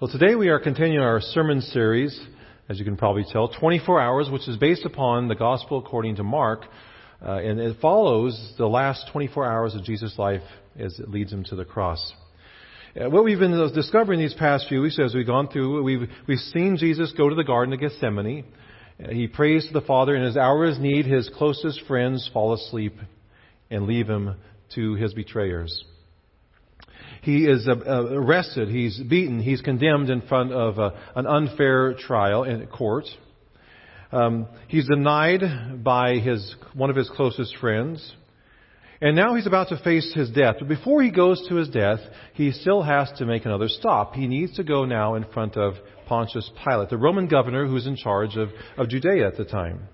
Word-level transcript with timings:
Well, 0.00 0.10
today 0.10 0.34
we 0.34 0.48
are 0.48 0.58
continuing 0.58 1.04
our 1.04 1.20
sermon 1.20 1.60
series, 1.60 2.18
as 2.70 2.78
you 2.78 2.86
can 2.86 2.96
probably 2.96 3.26
tell, 3.30 3.48
24 3.48 4.00
hours, 4.00 4.30
which 4.30 4.48
is 4.48 4.56
based 4.56 4.86
upon 4.86 5.28
the 5.28 5.34
Gospel 5.34 5.76
according 5.76 6.16
to 6.16 6.22
Mark, 6.22 6.62
uh, 7.22 7.32
and 7.32 7.60
it 7.60 7.76
follows 7.82 8.54
the 8.56 8.66
last 8.66 9.10
24 9.12 9.44
hours 9.44 9.74
of 9.74 9.84
Jesus' 9.84 10.14
life 10.16 10.40
as 10.78 10.98
it 10.98 11.10
leads 11.10 11.30
him 11.30 11.44
to 11.44 11.54
the 11.54 11.66
cross. 11.66 12.14
Uh, 12.98 13.10
what 13.10 13.24
we've 13.24 13.38
been 13.38 13.52
discovering 13.74 14.18
these 14.18 14.32
past 14.32 14.68
few 14.70 14.80
weeks 14.80 14.98
as 14.98 15.14
we've 15.14 15.26
gone 15.26 15.48
through, 15.48 15.82
we've, 15.82 16.08
we've 16.26 16.38
seen 16.38 16.78
Jesus 16.78 17.12
go 17.14 17.28
to 17.28 17.34
the 17.34 17.44
Garden 17.44 17.74
of 17.74 17.80
Gethsemane. 17.80 18.46
Uh, 19.04 19.10
he 19.10 19.26
prays 19.26 19.66
to 19.66 19.74
the 19.74 19.82
Father. 19.82 20.16
In 20.16 20.22
his 20.22 20.38
hour 20.38 20.64
of 20.64 20.78
need, 20.78 21.04
his 21.04 21.30
closest 21.36 21.82
friends 21.86 22.30
fall 22.32 22.54
asleep 22.54 22.96
and 23.70 23.84
leave 23.84 24.08
him 24.08 24.34
to 24.76 24.94
his 24.94 25.12
betrayers. 25.12 25.84
He 27.22 27.46
is 27.46 27.68
uh, 27.68 27.72
uh, 27.72 28.06
arrested, 28.12 28.68
he's 28.68 28.98
beaten, 28.98 29.40
he's 29.40 29.60
condemned 29.60 30.08
in 30.08 30.22
front 30.22 30.52
of 30.52 30.78
uh, 30.78 30.90
an 31.14 31.26
unfair 31.26 31.94
trial 31.94 32.44
in 32.44 32.66
court. 32.66 33.04
Um, 34.12 34.48
he's 34.68 34.88
denied 34.88 35.84
by 35.84 36.14
his, 36.14 36.54
one 36.74 36.90
of 36.90 36.96
his 36.96 37.10
closest 37.10 37.56
friends. 37.58 38.14
And 39.02 39.16
now 39.16 39.34
he's 39.34 39.46
about 39.46 39.68
to 39.68 39.78
face 39.78 40.12
his 40.14 40.30
death. 40.30 40.56
But 40.58 40.68
before 40.68 41.02
he 41.02 41.10
goes 41.10 41.46
to 41.48 41.54
his 41.54 41.68
death, 41.70 42.00
he 42.34 42.52
still 42.52 42.82
has 42.82 43.10
to 43.18 43.24
make 43.24 43.44
another 43.46 43.68
stop. 43.68 44.14
He 44.14 44.26
needs 44.26 44.56
to 44.56 44.64
go 44.64 44.84
now 44.84 45.14
in 45.14 45.24
front 45.24 45.56
of 45.56 45.74
Pontius 46.06 46.50
Pilate, 46.64 46.90
the 46.90 46.98
Roman 46.98 47.28
governor 47.28 47.66
who's 47.66 47.86
in 47.86 47.96
charge 47.96 48.36
of, 48.36 48.50
of 48.76 48.88
Judea 48.88 49.26
at 49.26 49.36
the 49.36 49.44
time. 49.44 49.88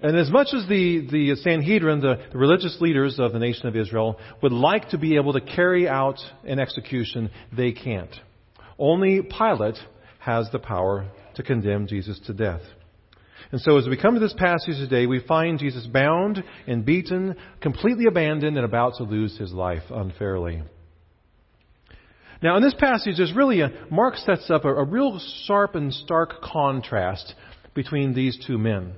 And 0.00 0.16
as 0.16 0.30
much 0.30 0.48
as 0.54 0.68
the, 0.68 1.06
the 1.10 1.36
Sanhedrin, 1.36 2.00
the, 2.00 2.16
the 2.32 2.38
religious 2.38 2.78
leaders 2.80 3.18
of 3.18 3.32
the 3.32 3.38
nation 3.38 3.66
of 3.66 3.76
Israel, 3.76 4.18
would 4.42 4.52
like 4.52 4.90
to 4.90 4.98
be 4.98 5.16
able 5.16 5.32
to 5.32 5.40
carry 5.40 5.88
out 5.88 6.18
an 6.44 6.58
execution, 6.58 7.30
they 7.56 7.72
can't. 7.72 8.14
Only 8.78 9.22
Pilate 9.22 9.78
has 10.20 10.48
the 10.52 10.58
power 10.58 11.08
to 11.34 11.42
condemn 11.42 11.86
Jesus 11.86 12.20
to 12.26 12.32
death. 12.32 12.62
And 13.50 13.60
so 13.60 13.78
as 13.78 13.88
we 13.88 13.96
come 13.96 14.14
to 14.14 14.20
this 14.20 14.34
passage 14.36 14.76
today, 14.76 15.06
we 15.06 15.20
find 15.20 15.58
Jesus 15.58 15.86
bound 15.86 16.44
and 16.66 16.84
beaten, 16.84 17.34
completely 17.60 18.04
abandoned, 18.06 18.56
and 18.56 18.64
about 18.64 18.96
to 18.96 19.04
lose 19.04 19.38
his 19.38 19.52
life 19.52 19.84
unfairly. 19.90 20.62
Now, 22.42 22.56
in 22.56 22.62
this 22.62 22.74
passage, 22.74 23.16
there's 23.16 23.34
really 23.34 23.62
a, 23.62 23.70
Mark 23.90 24.16
sets 24.16 24.50
up 24.50 24.64
a, 24.64 24.68
a 24.68 24.84
real 24.84 25.20
sharp 25.46 25.74
and 25.74 25.92
stark 25.92 26.40
contrast 26.42 27.34
between 27.74 28.14
these 28.14 28.38
two 28.46 28.58
men. 28.58 28.92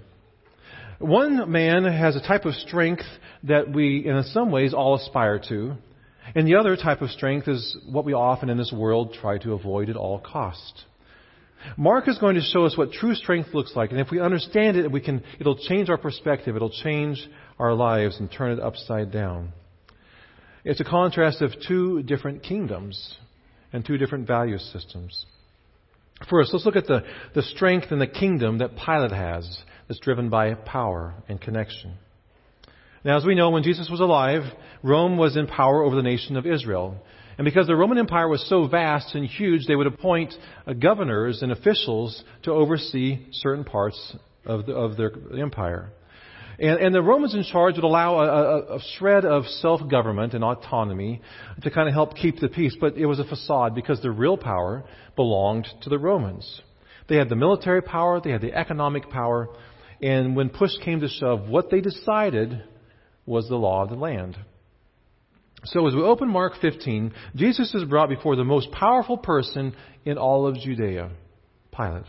One 1.01 1.51
man 1.51 1.84
has 1.84 2.15
a 2.15 2.20
type 2.20 2.45
of 2.45 2.55
strength 2.55 3.06
that 3.45 3.73
we, 3.73 4.06
in 4.06 4.23
some 4.25 4.51
ways, 4.51 4.75
all 4.75 4.97
aspire 4.97 5.41
to. 5.48 5.73
And 6.34 6.47
the 6.47 6.56
other 6.56 6.77
type 6.77 7.01
of 7.01 7.09
strength 7.09 7.48
is 7.48 7.75
what 7.89 8.05
we 8.05 8.12
often 8.12 8.51
in 8.51 8.59
this 8.59 8.70
world 8.70 9.17
try 9.19 9.39
to 9.39 9.55
avoid 9.55 9.89
at 9.89 9.97
all 9.97 10.21
costs. 10.21 10.84
Mark 11.78 12.06
is 12.06 12.19
going 12.19 12.34
to 12.34 12.43
show 12.43 12.67
us 12.67 12.77
what 12.77 12.93
true 12.93 13.15
strength 13.15 13.55
looks 13.55 13.75
like. 13.75 13.93
And 13.93 14.01
if 14.01 14.11
we 14.11 14.21
understand 14.21 14.77
it, 14.77 14.93
we 14.93 15.01
can, 15.01 15.25
it'll 15.39 15.56
change 15.56 15.89
our 15.89 15.97
perspective. 15.97 16.55
It'll 16.55 16.69
change 16.69 17.27
our 17.59 17.73
lives 17.73 18.21
and 18.21 18.31
turn 18.31 18.53
it 18.53 18.61
upside 18.61 19.11
down. 19.11 19.55
It's 20.65 20.81
a 20.81 20.84
contrast 20.84 21.41
of 21.41 21.53
two 21.67 22.03
different 22.03 22.43
kingdoms 22.43 23.17
and 23.73 23.87
two 23.87 23.97
different 23.97 24.27
value 24.27 24.59
systems. 24.59 25.25
First, 26.28 26.53
let's 26.53 26.67
look 26.67 26.77
at 26.77 26.87
the, 26.87 27.05
the 27.34 27.43
strength 27.43 27.87
and 27.91 28.01
the 28.03 28.06
kingdom 28.06 28.59
that 28.59 28.77
Pilate 28.77 29.12
has 29.12 29.62
that's 29.91 29.98
driven 29.98 30.30
by 30.30 30.55
power 30.55 31.12
and 31.28 31.41
connection. 31.41 31.92
Now, 33.05 33.16
as 33.16 33.24
we 33.24 33.34
know, 33.34 33.50
when 33.50 33.64
Jesus 33.64 33.91
was 33.91 33.98
alive, 33.98 34.42
Rome 34.84 35.16
was 35.16 35.36
in 35.36 35.48
power 35.48 35.82
over 35.82 35.97
the 35.97 36.02
nation 36.02 36.36
of 36.36 36.47
Israel. 36.47 36.97
And 37.36 37.44
because 37.44 37.66
the 37.66 37.74
Roman 37.74 37.98
Empire 37.98 38.28
was 38.28 38.48
so 38.48 38.69
vast 38.69 39.16
and 39.16 39.27
huge, 39.27 39.66
they 39.66 39.74
would 39.74 39.88
appoint 39.88 40.32
uh, 40.64 40.74
governors 40.74 41.42
and 41.42 41.50
officials 41.50 42.22
to 42.44 42.52
oversee 42.52 43.27
certain 43.32 43.64
parts 43.64 44.16
of, 44.47 44.66
the, 44.66 44.74
of 44.74 44.97
their 44.97 45.10
empire. 45.37 45.91
And, 46.60 46.78
and, 46.78 46.94
the 46.94 47.03
Romans 47.03 47.34
in 47.34 47.42
charge 47.42 47.75
would 47.75 47.82
allow 47.82 48.20
a, 48.20 48.26
a, 48.28 48.76
a 48.76 48.81
shred 48.97 49.25
of 49.25 49.44
self-government 49.47 50.34
and 50.34 50.44
autonomy 50.44 51.20
to 51.62 51.70
kind 51.72 51.88
of 51.88 51.94
help 51.94 52.15
keep 52.15 52.38
the 52.38 52.48
peace, 52.48 52.76
but 52.81 52.97
it 52.97 53.06
was 53.06 53.19
a 53.19 53.25
facade 53.25 53.75
because 53.75 54.00
the 54.03 54.12
real 54.12 54.36
power 54.36 54.84
belonged 55.16 55.66
to 55.82 55.88
the 55.91 55.98
Romans. 55.98 56.60
They 57.09 57.16
had 57.16 57.28
the 57.28 57.34
military 57.34 57.82
power, 57.82 58.20
they 58.20 58.31
had 58.31 58.41
the 58.41 58.54
economic 58.54 59.10
power, 59.10 59.48
and 60.03 60.34
when 60.34 60.49
push 60.49 60.71
came 60.84 61.00
to 61.00 61.09
shove, 61.09 61.49
what 61.49 61.71
they 61.71 61.81
decided 61.81 62.62
was 63.27 63.49
the 63.49 63.56
law 63.56 63.83
of 63.83 63.91
the 63.91 63.97
land. 63.97 64.37
So 65.65 65.87
as 65.87 65.94
we 65.94 66.00
open 66.00 66.28
Mark 66.28 66.55
15, 66.61 67.12
Jesus 67.37 67.75
is 67.75 67.84
brought 67.84 68.09
before 68.09 68.34
the 68.34 68.44
most 68.44 68.72
powerful 68.72 69.19
person 69.19 69.75
in 70.05 70.16
all 70.16 70.47
of 70.47 70.56
Judea, 70.56 71.10
Pilate. 71.77 72.05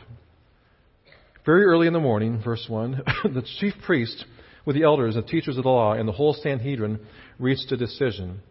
Very 1.45 1.65
early 1.65 1.87
in 1.87 1.93
the 1.93 1.99
morning, 1.99 2.41
verse 2.43 2.65
1, 2.67 3.01
the 3.25 3.43
chief 3.59 3.73
priest 3.85 4.25
with 4.65 4.75
the 4.75 4.83
elders 4.83 5.15
and 5.15 5.27
teachers 5.27 5.57
of 5.57 5.63
the 5.63 5.69
law 5.69 5.93
and 5.93 6.07
the 6.07 6.13
whole 6.13 6.33
Sanhedrin 6.33 6.99
reached 7.39 7.71
a 7.71 7.77
decision. 7.77 8.41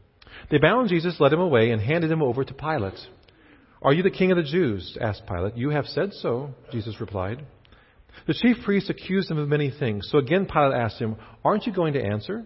They 0.50 0.58
bound 0.58 0.88
Jesus, 0.88 1.18
led 1.20 1.32
him 1.32 1.40
away, 1.40 1.70
and 1.70 1.80
handed 1.80 2.10
him 2.10 2.22
over 2.22 2.44
to 2.44 2.54
Pilate. 2.54 2.98
Are 3.82 3.94
you 3.94 4.02
the 4.02 4.10
king 4.10 4.30
of 4.30 4.36
the 4.36 4.42
Jews? 4.42 4.98
asked 5.00 5.26
Pilate. 5.26 5.56
You 5.56 5.70
have 5.70 5.86
said 5.86 6.12
so, 6.12 6.50
Jesus 6.72 7.00
replied. 7.00 7.44
The 8.26 8.34
chief 8.34 8.56
priests 8.64 8.90
accused 8.90 9.30
him 9.30 9.38
of 9.38 9.48
many 9.48 9.70
things. 9.70 10.08
So 10.10 10.18
again, 10.18 10.46
Pilate 10.46 10.74
asked 10.74 10.98
him, 10.98 11.16
Aren't 11.44 11.66
you 11.66 11.72
going 11.72 11.94
to 11.94 12.04
answer? 12.04 12.44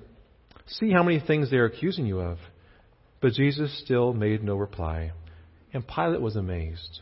See 0.66 0.91
how 0.91 1.02
many 1.02 1.20
things 1.20 1.50
they 1.50 1.58
are 1.58 1.66
accusing 1.66 2.06
you 2.06 2.20
of. 2.20 2.38
But 3.20 3.32
Jesus 3.32 3.78
still 3.84 4.12
made 4.12 4.42
no 4.42 4.56
reply. 4.56 5.12
And 5.72 5.86
Pilate 5.86 6.20
was 6.20 6.36
amazed. 6.36 7.00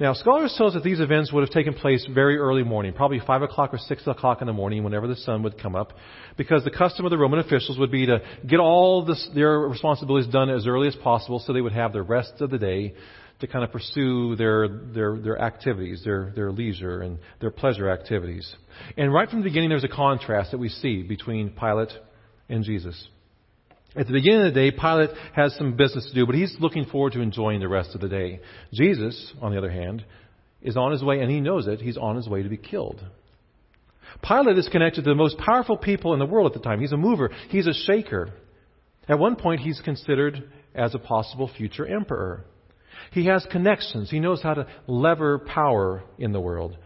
Now, 0.00 0.14
scholars 0.14 0.54
tell 0.56 0.68
us 0.68 0.72
that 0.72 0.82
these 0.82 0.98
events 0.98 1.30
would 1.30 1.42
have 1.42 1.52
taken 1.52 1.74
place 1.74 2.08
very 2.12 2.38
early 2.38 2.62
morning, 2.62 2.94
probably 2.94 3.20
5 3.20 3.42
o'clock 3.42 3.74
or 3.74 3.78
6 3.78 4.06
o'clock 4.06 4.40
in 4.40 4.46
the 4.46 4.52
morning, 4.54 4.82
whenever 4.82 5.06
the 5.06 5.14
sun 5.14 5.42
would 5.42 5.60
come 5.60 5.76
up, 5.76 5.92
because 6.38 6.64
the 6.64 6.70
custom 6.70 7.04
of 7.04 7.10
the 7.10 7.18
Roman 7.18 7.38
officials 7.38 7.78
would 7.78 7.90
be 7.90 8.06
to 8.06 8.20
get 8.46 8.60
all 8.60 9.04
this, 9.04 9.28
their 9.34 9.58
responsibilities 9.58 10.32
done 10.32 10.48
as 10.48 10.66
early 10.66 10.88
as 10.88 10.96
possible 10.96 11.38
so 11.38 11.52
they 11.52 11.60
would 11.60 11.74
have 11.74 11.92
the 11.92 12.00
rest 12.00 12.32
of 12.40 12.48
the 12.48 12.56
day 12.56 12.94
to 13.40 13.46
kind 13.46 13.64
of 13.64 13.72
pursue 13.72 14.36
their, 14.36 14.68
their, 14.68 15.18
their 15.18 15.40
activities, 15.40 16.02
their, 16.04 16.32
their 16.34 16.52
leisure 16.52 17.00
and 17.00 17.18
their 17.40 17.50
pleasure 17.50 17.90
activities. 17.90 18.54
And 18.96 19.12
right 19.12 19.28
from 19.28 19.40
the 19.40 19.44
beginning, 19.44 19.70
there's 19.70 19.84
a 19.84 19.88
contrast 19.88 20.50
that 20.52 20.58
we 20.58 20.68
see 20.68 21.02
between 21.02 21.50
Pilate 21.50 21.92
and 22.48 22.64
Jesus. 22.64 23.08
At 23.96 24.06
the 24.06 24.12
beginning 24.12 24.46
of 24.46 24.54
the 24.54 24.60
day, 24.60 24.70
Pilate 24.70 25.10
has 25.34 25.54
some 25.56 25.76
business 25.76 26.06
to 26.06 26.14
do, 26.14 26.24
but 26.24 26.34
he's 26.34 26.54
looking 26.60 26.84
forward 26.84 27.14
to 27.14 27.20
enjoying 27.20 27.60
the 27.60 27.68
rest 27.68 27.94
of 27.94 28.00
the 28.00 28.08
day. 28.08 28.40
Jesus, 28.72 29.32
on 29.40 29.52
the 29.52 29.58
other 29.58 29.70
hand, 29.70 30.04
is 30.62 30.76
on 30.76 30.92
his 30.92 31.02
way, 31.02 31.20
and 31.20 31.30
he 31.30 31.40
knows 31.40 31.66
it. 31.66 31.80
He's 31.80 31.96
on 31.96 32.16
his 32.16 32.28
way 32.28 32.42
to 32.42 32.48
be 32.48 32.56
killed. 32.56 33.02
Pilate 34.22 34.58
is 34.58 34.68
connected 34.68 35.04
to 35.04 35.10
the 35.10 35.16
most 35.16 35.38
powerful 35.38 35.76
people 35.76 36.12
in 36.12 36.18
the 36.18 36.26
world 36.26 36.46
at 36.46 36.60
the 36.60 36.62
time. 36.62 36.80
He's 36.80 36.92
a 36.92 36.96
mover. 36.96 37.30
He's 37.48 37.66
a 37.66 37.72
shaker. 37.72 38.30
At 39.08 39.18
one 39.18 39.36
point, 39.36 39.60
he's 39.60 39.80
considered 39.80 40.50
as 40.74 40.94
a 40.94 40.98
possible 40.98 41.50
future 41.56 41.86
emperor. 41.86 42.44
He 43.12 43.26
has 43.26 43.46
connections. 43.50 44.10
He 44.10 44.20
knows 44.20 44.42
how 44.42 44.54
to 44.54 44.66
lever 44.86 45.38
power 45.38 46.02
in 46.18 46.32
the 46.32 46.40
world. 46.40 46.76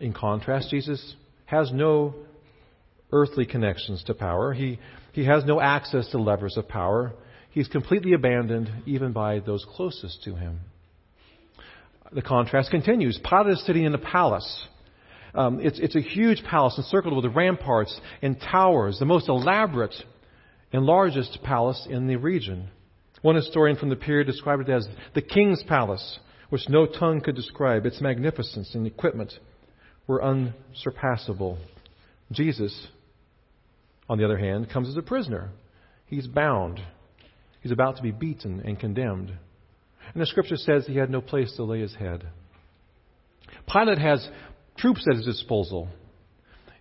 In 0.00 0.12
contrast, 0.12 0.70
Jesus 0.70 1.14
has 1.46 1.70
no 1.72 2.14
earthly 3.12 3.44
connections 3.44 4.02
to 4.04 4.14
power. 4.14 4.52
He, 4.52 4.78
he 5.12 5.24
has 5.24 5.44
no 5.44 5.60
access 5.60 6.08
to 6.08 6.18
levers 6.18 6.56
of 6.56 6.68
power. 6.68 7.12
He's 7.50 7.68
completely 7.68 8.12
abandoned 8.12 8.70
even 8.86 9.12
by 9.12 9.40
those 9.40 9.64
closest 9.76 10.22
to 10.24 10.36
him. 10.36 10.60
The 12.12 12.22
contrast 12.22 12.70
continues. 12.70 13.20
Pilate 13.22 13.54
is 13.54 13.66
sitting 13.66 13.84
in 13.84 13.94
a 13.94 13.98
palace. 13.98 14.66
Um, 15.34 15.60
it's, 15.60 15.78
it's 15.78 15.94
a 15.94 16.00
huge 16.00 16.42
palace 16.44 16.74
encircled 16.76 17.22
with 17.22 17.34
ramparts 17.34 17.98
and 18.22 18.40
towers, 18.40 18.98
the 18.98 19.04
most 19.04 19.28
elaborate 19.28 19.94
and 20.72 20.84
largest 20.84 21.38
palace 21.44 21.86
in 21.88 22.06
the 22.06 22.16
region. 22.16 22.68
One 23.22 23.36
historian 23.36 23.76
from 23.76 23.90
the 23.90 23.96
period 23.96 24.26
described 24.26 24.68
it 24.68 24.72
as 24.72 24.88
the 25.14 25.22
king's 25.22 25.62
palace, 25.64 26.18
which 26.48 26.68
no 26.68 26.86
tongue 26.86 27.20
could 27.20 27.36
describe. 27.36 27.86
Its 27.86 28.00
magnificence 28.00 28.74
and 28.74 28.86
equipment 28.86 29.32
were 30.06 30.22
unsurpassable. 30.24 31.58
Jesus, 32.32 32.88
on 34.08 34.18
the 34.18 34.24
other 34.24 34.38
hand, 34.38 34.70
comes 34.70 34.88
as 34.88 34.96
a 34.96 35.02
prisoner. 35.02 35.50
He's 36.06 36.26
bound. 36.26 36.80
He's 37.62 37.72
about 37.72 37.96
to 37.96 38.02
be 38.02 38.10
beaten 38.10 38.62
and 38.64 38.78
condemned. 38.78 39.32
And 40.12 40.20
the 40.20 40.26
scripture 40.26 40.56
says 40.56 40.86
he 40.86 40.96
had 40.96 41.10
no 41.10 41.20
place 41.20 41.52
to 41.56 41.64
lay 41.64 41.80
his 41.80 41.94
head. 41.94 42.26
Pilate 43.70 43.98
has 43.98 44.26
troops 44.76 45.06
at 45.08 45.16
his 45.16 45.26
disposal. 45.26 45.88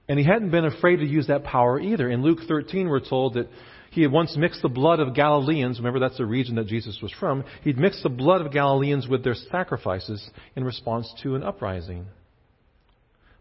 And 0.08 0.18
he 0.18 0.26
hadn't 0.26 0.50
been 0.50 0.66
afraid 0.66 0.98
to 0.98 1.06
use 1.06 1.28
that 1.28 1.44
power 1.44 1.80
either. 1.80 2.10
In 2.10 2.24
Luke 2.24 2.40
13, 2.48 2.88
we're 2.88 3.08
told 3.08 3.36
that 3.36 3.48
he 3.92 4.02
had 4.02 4.12
once 4.12 4.36
mixed 4.38 4.62
the 4.62 4.70
blood 4.70 5.00
of 5.00 5.16
Galileans, 5.16 5.80
remember 5.80 6.00
that's 6.00 6.18
the 6.18 6.26
region 6.26 6.56
that 6.56 6.68
Jesus 6.68 7.00
was 7.02 7.12
from, 7.20 7.44
he'd 7.64 7.78
mixed 7.78 8.04
the 8.04 8.10
blood 8.10 8.42
of 8.42 8.52
Galileans 8.52 9.08
with 9.08 9.24
their 9.24 9.36
sacrifices 9.36 10.30
in 10.56 10.64
response 10.64 11.12
to 11.24 11.36
an 11.36 11.44
uprising. 11.44 12.06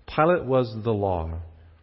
Pilate 0.06 0.44
was 0.44 0.74
the 0.84 0.92
law. 0.92 1.38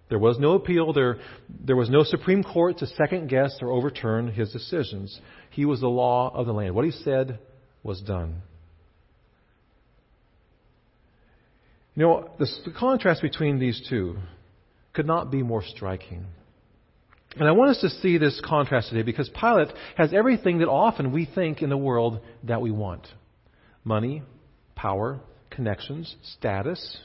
There 0.09 0.19
was 0.19 0.37
no 0.39 0.53
appeal. 0.53 0.93
There, 0.93 1.17
there 1.49 1.75
was 1.75 1.89
no 1.89 2.03
Supreme 2.03 2.43
Court 2.43 2.77
to 2.79 2.87
second 2.87 3.27
guess 3.27 3.57
or 3.61 3.71
overturn 3.71 4.31
his 4.31 4.51
decisions. 4.51 5.19
He 5.51 5.65
was 5.65 5.79
the 5.79 5.87
law 5.87 6.31
of 6.33 6.45
the 6.45 6.53
land. 6.53 6.75
What 6.75 6.85
he 6.85 6.91
said 6.91 7.39
was 7.83 8.01
done. 8.01 8.41
You 11.95 12.03
know, 12.03 12.29
the, 12.37 12.47
the 12.65 12.71
contrast 12.71 13.21
between 13.21 13.57
these 13.57 13.81
two 13.89 14.17
could 14.93 15.07
not 15.07 15.31
be 15.31 15.43
more 15.43 15.63
striking. 15.63 16.25
And 17.37 17.47
I 17.49 17.51
want 17.51 17.71
us 17.71 17.81
to 17.81 17.89
see 17.89 18.17
this 18.17 18.41
contrast 18.45 18.89
today 18.89 19.01
because 19.01 19.29
Pilate 19.29 19.69
has 19.97 20.13
everything 20.13 20.59
that 20.59 20.69
often 20.69 21.11
we 21.11 21.25
think 21.25 21.61
in 21.61 21.69
the 21.69 21.77
world 21.77 22.21
that 22.43 22.61
we 22.61 22.71
want 22.71 23.07
money, 23.83 24.23
power, 24.75 25.19
connections, 25.49 26.15
status, 26.37 26.97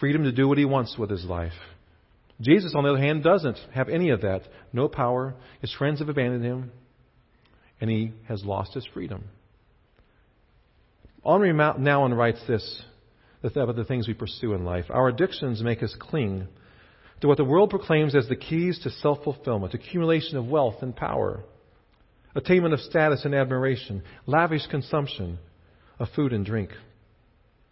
freedom 0.00 0.24
to 0.24 0.32
do 0.32 0.48
what 0.48 0.58
he 0.58 0.64
wants 0.64 0.96
with 0.98 1.10
his 1.10 1.24
life. 1.24 1.52
Jesus, 2.40 2.74
on 2.74 2.82
the 2.82 2.90
other 2.90 2.98
hand, 2.98 3.22
doesn't 3.22 3.58
have 3.72 3.88
any 3.88 4.10
of 4.10 4.22
that. 4.22 4.42
No 4.72 4.88
power. 4.88 5.34
His 5.60 5.72
friends 5.72 6.00
have 6.00 6.08
abandoned 6.08 6.44
him, 6.44 6.72
and 7.80 7.88
he 7.88 8.12
has 8.28 8.44
lost 8.44 8.74
his 8.74 8.86
freedom. 8.92 9.24
Henri 11.24 11.52
Nouwen 11.52 12.16
writes 12.16 12.40
this 12.48 12.82
about 13.42 13.76
the 13.76 13.84
things 13.84 14.08
we 14.08 14.14
pursue 14.14 14.52
in 14.54 14.64
life. 14.64 14.86
Our 14.90 15.08
addictions 15.08 15.62
make 15.62 15.82
us 15.82 15.94
cling 15.98 16.48
to 17.24 17.28
what 17.28 17.38
the 17.38 17.44
world 17.44 17.70
proclaims 17.70 18.14
as 18.14 18.28
the 18.28 18.36
keys 18.36 18.78
to 18.80 18.90
self 18.90 19.24
fulfillment, 19.24 19.72
accumulation 19.72 20.36
of 20.36 20.46
wealth 20.46 20.82
and 20.82 20.94
power, 20.94 21.42
attainment 22.34 22.74
of 22.74 22.80
status 22.80 23.24
and 23.24 23.34
admiration, 23.34 24.02
lavish 24.26 24.66
consumption 24.66 25.38
of 25.98 26.06
food 26.14 26.34
and 26.34 26.44
drink, 26.44 26.68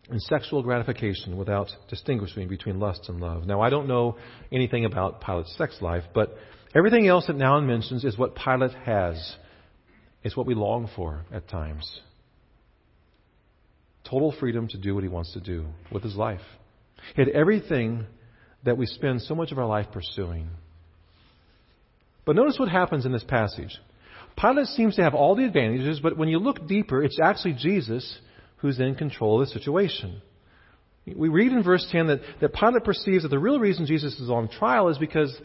and 0.08 0.22
sexual 0.22 0.62
gratification 0.62 1.37
without 1.37 1.69
distinguishing 1.90 2.49
between 2.49 2.81
lust 2.81 3.10
and 3.10 3.20
love. 3.20 3.44
Now, 3.44 3.60
I 3.60 3.69
don't 3.69 3.87
know 3.87 4.16
anything 4.50 4.87
about 4.87 5.20
Pilate's 5.20 5.54
sex 5.58 5.76
life, 5.82 6.04
but 6.14 6.34
everything 6.75 7.06
else 7.06 7.26
that 7.26 7.37
Nouwen 7.37 7.66
mentions 7.66 8.06
is 8.06 8.16
what 8.16 8.34
Pilate 8.34 8.72
has. 8.87 9.37
It's 10.22 10.34
what 10.34 10.46
we 10.46 10.54
long 10.54 10.88
for 10.96 11.26
at 11.31 11.46
times. 11.50 12.00
Total 14.08 14.34
freedom 14.40 14.66
to 14.69 14.78
do 14.78 14.94
what 14.94 15.02
he 15.02 15.10
wants 15.10 15.34
to 15.34 15.40
do 15.40 15.66
with 15.93 16.02
his 16.02 16.16
life. 16.16 16.40
He 17.14 17.20
had 17.20 17.28
everything 17.28 18.06
that 18.64 18.76
we 18.76 18.87
spend 18.87 19.23
so 19.23 19.35
much 19.35 19.53
of 19.53 19.59
our 19.59 19.67
life 19.67 19.87
pursuing. 19.93 20.49
But 22.25 22.37
notice 22.37 22.56
what 22.59 22.69
happens 22.69 23.05
in 23.05 23.12
this 23.12 23.25
passage. 23.25 23.76
Pilate 24.38 24.67
seems 24.69 24.97
to 24.97 25.03
have 25.03 25.14
all 25.14 25.35
the 25.35 25.44
advantages, 25.44 26.00
but 26.00 26.17
when 26.17 26.29
you 26.29 26.38
look 26.38 26.67
deeper, 26.67 27.03
it's 27.03 27.19
actually 27.23 27.55
Jesus 27.55 28.19
who's 28.59 28.79
in 28.79 28.94
control 28.94 29.41
of 29.41 29.49
the 29.49 29.53
situation. 29.53 30.23
We 31.05 31.29
read 31.29 31.53
in 31.53 31.64
verse 31.64 31.87
10 31.91 32.06
that, 32.06 32.20
that 32.41 32.55
Pilate 32.55 32.85
perceives 32.85 33.25
that 33.25 33.29
the 33.29 33.38
real 33.38 33.59
reason 33.59 33.87
Jesus 33.87 34.19
is 34.20 34.31
on 34.31 34.49
trial 34.49 34.88
is 34.88 34.99
because 34.99 35.37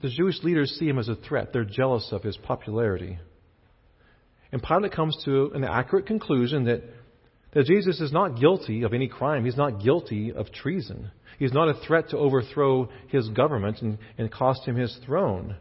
the 0.00 0.08
Jewish 0.08 0.42
leaders 0.44 0.76
see 0.78 0.88
him 0.88 0.98
as 0.98 1.08
a 1.08 1.16
threat. 1.16 1.52
They're 1.52 1.64
jealous 1.64 2.08
of 2.12 2.22
his 2.22 2.36
popularity. 2.36 3.18
And 4.52 4.62
Pilate 4.62 4.92
comes 4.92 5.20
to 5.24 5.50
an 5.54 5.64
accurate 5.64 6.06
conclusion 6.06 6.64
that, 6.64 6.82
that 7.52 7.66
Jesus 7.66 8.00
is 8.00 8.12
not 8.12 8.38
guilty 8.38 8.82
of 8.82 8.92
any 8.92 9.08
crime. 9.08 9.44
He's 9.44 9.56
not 9.56 9.82
guilty 9.82 10.32
of 10.32 10.52
treason. 10.52 11.10
He's 11.38 11.52
not 11.52 11.68
a 11.68 11.74
threat 11.86 12.10
to 12.10 12.18
overthrow 12.18 12.88
his 13.08 13.28
government 13.30 13.82
and, 13.82 13.98
and 14.18 14.30
cost 14.30 14.64
him 14.66 14.76
his 14.76 14.96
throne. 15.04 15.56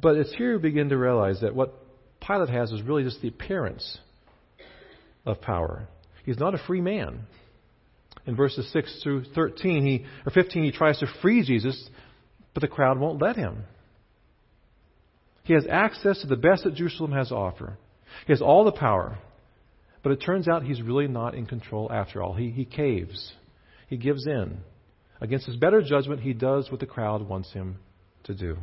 But 0.00 0.16
it's 0.16 0.34
here 0.34 0.52
we 0.56 0.62
begin 0.62 0.90
to 0.90 0.98
realize 0.98 1.40
that 1.40 1.54
what 1.54 1.74
Pilate 2.20 2.50
has 2.50 2.70
is 2.70 2.82
really 2.82 3.04
just 3.04 3.20
the 3.22 3.28
appearance 3.28 3.98
of 5.26 5.40
power. 5.40 5.88
He's 6.24 6.38
not 6.38 6.54
a 6.54 6.58
free 6.58 6.80
man. 6.80 7.20
In 8.26 8.36
verses 8.36 8.70
6 8.72 9.00
through 9.02 9.24
13, 9.34 9.84
he, 9.84 10.04
or 10.26 10.30
15, 10.30 10.64
he 10.64 10.72
tries 10.72 10.98
to 11.00 11.06
free 11.20 11.44
Jesus, 11.44 11.88
but 12.54 12.60
the 12.60 12.68
crowd 12.68 12.98
won't 12.98 13.20
let 13.20 13.36
him. 13.36 13.64
He 15.42 15.52
has 15.52 15.66
access 15.68 16.20
to 16.22 16.26
the 16.26 16.36
best 16.36 16.64
that 16.64 16.74
Jerusalem 16.74 17.12
has 17.12 17.28
to 17.28 17.34
offer. 17.34 17.76
He 18.26 18.32
has 18.32 18.42
all 18.42 18.64
the 18.64 18.72
power. 18.72 19.18
But 20.02 20.12
it 20.12 20.16
turns 20.16 20.48
out 20.48 20.62
he's 20.62 20.82
really 20.82 21.08
not 21.08 21.34
in 21.34 21.46
control 21.46 21.90
after 21.90 22.22
all. 22.22 22.34
He, 22.34 22.50
he 22.50 22.64
caves, 22.64 23.32
he 23.88 23.96
gives 23.96 24.26
in. 24.26 24.58
Against 25.20 25.46
his 25.46 25.56
better 25.56 25.80
judgment, 25.80 26.20
he 26.20 26.34
does 26.34 26.70
what 26.70 26.80
the 26.80 26.86
crowd 26.86 27.26
wants 27.26 27.52
him 27.52 27.76
to 28.24 28.34
do. 28.34 28.58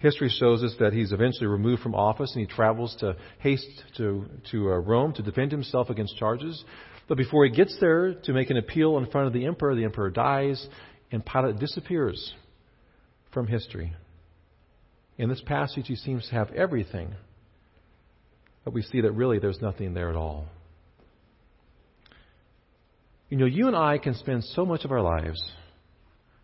History 0.00 0.28
shows 0.28 0.62
us 0.62 0.74
that 0.80 0.92
he's 0.92 1.12
eventually 1.12 1.46
removed 1.46 1.82
from 1.82 1.94
office 1.94 2.34
and 2.34 2.46
he 2.46 2.52
travels 2.52 2.94
to 3.00 3.16
haste 3.38 3.84
to, 3.96 4.26
to 4.50 4.72
uh, 4.72 4.76
Rome 4.76 5.14
to 5.14 5.22
defend 5.22 5.50
himself 5.50 5.88
against 5.88 6.18
charges. 6.18 6.62
But 7.08 7.16
before 7.16 7.44
he 7.44 7.50
gets 7.50 7.76
there 7.80 8.14
to 8.24 8.32
make 8.32 8.50
an 8.50 8.56
appeal 8.56 8.98
in 8.98 9.06
front 9.06 9.28
of 9.28 9.32
the 9.32 9.46
emperor, 9.46 9.74
the 9.74 9.84
emperor 9.84 10.10
dies 10.10 10.66
and 11.10 11.24
Pilate 11.24 11.58
disappears 11.58 12.34
from 13.32 13.46
history. 13.46 13.94
In 15.16 15.28
this 15.28 15.42
passage, 15.42 15.86
he 15.86 15.96
seems 15.96 16.28
to 16.28 16.34
have 16.34 16.50
everything 16.52 17.14
but 18.64 18.72
we 18.72 18.82
see 18.82 19.02
that 19.02 19.12
really 19.12 19.38
there's 19.38 19.60
nothing 19.60 19.94
there 19.94 20.08
at 20.08 20.16
all. 20.16 20.46
You 23.28 23.36
know, 23.36 23.46
you 23.46 23.66
and 23.66 23.76
I 23.76 23.98
can 23.98 24.14
spend 24.14 24.44
so 24.44 24.64
much 24.64 24.84
of 24.84 24.92
our 24.92 25.02
lives 25.02 25.42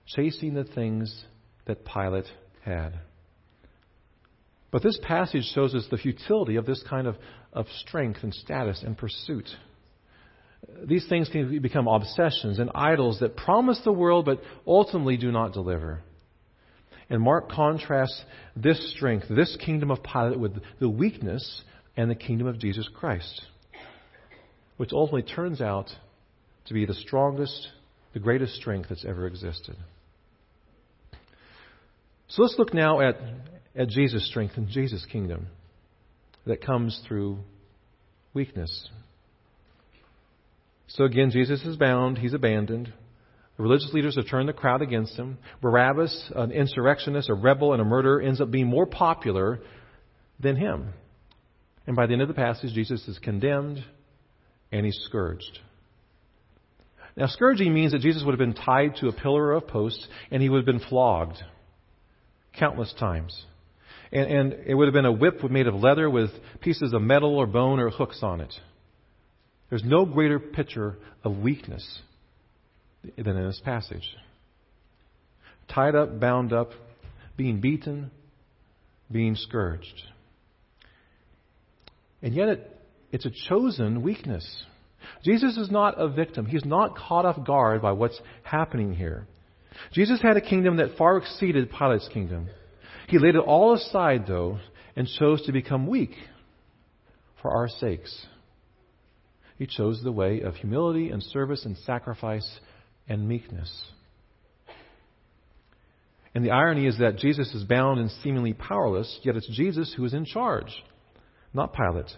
chasing 0.06 0.54
the 0.54 0.64
things 0.64 1.24
that 1.66 1.84
Pilate 1.84 2.26
had. 2.62 3.00
But 4.70 4.82
this 4.82 4.98
passage 5.02 5.50
shows 5.54 5.74
us 5.74 5.86
the 5.90 5.96
futility 5.96 6.56
of 6.56 6.66
this 6.66 6.82
kind 6.88 7.06
of, 7.06 7.16
of 7.52 7.66
strength 7.80 8.20
and 8.22 8.34
status 8.34 8.82
and 8.84 8.96
pursuit. 8.96 9.48
These 10.84 11.08
things 11.08 11.28
can 11.28 11.60
become 11.62 11.88
obsessions 11.88 12.58
and 12.58 12.70
idols 12.74 13.20
that 13.20 13.36
promise 13.36 13.80
the 13.84 13.92
world 13.92 14.26
but 14.26 14.42
ultimately 14.66 15.16
do 15.16 15.32
not 15.32 15.52
deliver. 15.52 16.02
And 17.10 17.20
Mark 17.20 17.50
contrasts 17.50 18.24
this 18.54 18.92
strength, 18.94 19.26
this 19.28 19.56
kingdom 19.64 19.90
of 19.90 20.02
Pilate, 20.02 20.38
with 20.38 20.52
the 20.78 20.88
weakness 20.88 21.62
and 21.96 22.08
the 22.08 22.14
kingdom 22.14 22.46
of 22.46 22.58
Jesus 22.58 22.88
Christ, 22.94 23.42
which 24.76 24.92
ultimately 24.92 25.30
turns 25.30 25.60
out 25.60 25.90
to 26.66 26.74
be 26.74 26.86
the 26.86 26.94
strongest, 26.94 27.68
the 28.14 28.20
greatest 28.20 28.54
strength 28.54 28.88
that's 28.88 29.04
ever 29.04 29.26
existed. 29.26 29.76
So 32.28 32.42
let's 32.42 32.54
look 32.58 32.72
now 32.72 33.00
at, 33.00 33.16
at 33.74 33.88
Jesus' 33.88 34.28
strength 34.28 34.56
and 34.56 34.68
Jesus' 34.68 35.04
kingdom 35.10 35.48
that 36.46 36.64
comes 36.64 37.02
through 37.08 37.38
weakness. 38.34 38.88
So 40.86 41.04
again, 41.04 41.30
Jesus 41.32 41.62
is 41.64 41.76
bound, 41.76 42.18
he's 42.18 42.34
abandoned. 42.34 42.92
Religious 43.60 43.92
leaders 43.92 44.16
have 44.16 44.26
turned 44.26 44.48
the 44.48 44.54
crowd 44.54 44.80
against 44.80 45.14
him. 45.16 45.36
Barabbas, 45.60 46.32
an 46.34 46.50
insurrectionist, 46.50 47.28
a 47.28 47.34
rebel, 47.34 47.74
and 47.74 47.82
a 47.82 47.84
murderer, 47.84 48.20
ends 48.20 48.40
up 48.40 48.50
being 48.50 48.66
more 48.66 48.86
popular 48.86 49.60
than 50.38 50.56
him. 50.56 50.94
And 51.86 51.94
by 51.94 52.06
the 52.06 52.14
end 52.14 52.22
of 52.22 52.28
the 52.28 52.34
passage, 52.34 52.72
Jesus 52.72 53.06
is 53.06 53.18
condemned 53.18 53.84
and 54.72 54.86
he's 54.86 54.98
scourged. 55.04 55.58
Now, 57.16 57.26
scourging 57.26 57.74
means 57.74 57.92
that 57.92 58.00
Jesus 58.00 58.22
would 58.24 58.32
have 58.32 58.38
been 58.38 58.54
tied 58.54 58.96
to 58.96 59.08
a 59.08 59.12
pillar 59.12 59.52
of 59.52 59.66
posts 59.68 60.06
and 60.30 60.40
he 60.40 60.48
would 60.48 60.58
have 60.58 60.66
been 60.66 60.88
flogged 60.88 61.36
countless 62.58 62.94
times. 62.98 63.44
And, 64.10 64.30
and 64.30 64.52
it 64.66 64.74
would 64.74 64.86
have 64.86 64.94
been 64.94 65.04
a 65.04 65.12
whip 65.12 65.42
made 65.50 65.66
of 65.66 65.74
leather 65.74 66.08
with 66.08 66.30
pieces 66.60 66.94
of 66.94 67.02
metal 67.02 67.36
or 67.36 67.46
bone 67.46 67.78
or 67.78 67.90
hooks 67.90 68.20
on 68.22 68.40
it. 68.40 68.54
There's 69.68 69.84
no 69.84 70.06
greater 70.06 70.38
picture 70.38 70.96
of 71.24 71.36
weakness 71.36 72.00
than 73.02 73.36
in 73.36 73.46
this 73.46 73.60
passage. 73.64 74.16
Tied 75.68 75.94
up, 75.94 76.20
bound 76.20 76.52
up, 76.52 76.70
being 77.36 77.60
beaten, 77.60 78.10
being 79.10 79.36
scourged. 79.36 80.02
And 82.22 82.34
yet 82.34 82.48
it, 82.48 82.80
it's 83.12 83.26
a 83.26 83.30
chosen 83.48 84.02
weakness. 84.02 84.64
Jesus 85.24 85.56
is 85.56 85.70
not 85.70 85.94
a 85.98 86.08
victim. 86.08 86.46
He's 86.46 86.64
not 86.64 86.96
caught 86.96 87.24
off 87.24 87.46
guard 87.46 87.82
by 87.82 87.92
what's 87.92 88.20
happening 88.42 88.94
here. 88.94 89.26
Jesus 89.92 90.20
had 90.20 90.36
a 90.36 90.40
kingdom 90.40 90.76
that 90.76 90.96
far 90.98 91.16
exceeded 91.16 91.70
Pilate's 91.70 92.08
kingdom. 92.12 92.48
He 93.08 93.18
laid 93.18 93.34
it 93.34 93.40
all 93.40 93.74
aside, 93.74 94.24
though, 94.26 94.58
and 94.96 95.08
chose 95.18 95.42
to 95.46 95.52
become 95.52 95.86
weak 95.86 96.14
for 97.40 97.50
our 97.50 97.68
sakes. 97.68 98.26
He 99.56 99.66
chose 99.66 100.02
the 100.02 100.12
way 100.12 100.40
of 100.40 100.54
humility 100.56 101.10
and 101.10 101.22
service 101.22 101.64
and 101.64 101.76
sacrifice 101.78 102.60
and 103.10 103.28
meekness. 103.28 103.70
And 106.34 106.42
the 106.44 106.52
irony 106.52 106.86
is 106.86 106.98
that 106.98 107.18
Jesus 107.18 107.52
is 107.54 107.64
bound 107.64 108.00
and 108.00 108.10
seemingly 108.22 108.54
powerless, 108.54 109.18
yet 109.22 109.36
it's 109.36 109.48
Jesus 109.48 109.92
who 109.94 110.04
is 110.06 110.14
in 110.14 110.24
charge 110.24 110.72
not 111.52 111.74
Pilate, 111.74 112.10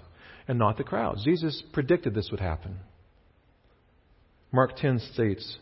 and 0.48 0.58
not 0.58 0.76
the 0.76 0.84
crowds. 0.84 1.24
Jesus 1.24 1.62
predicted 1.72 2.14
this 2.14 2.28
would 2.30 2.40
happen. 2.40 2.76
Mark 4.52 4.76
10 4.76 5.00
states, 5.12 5.56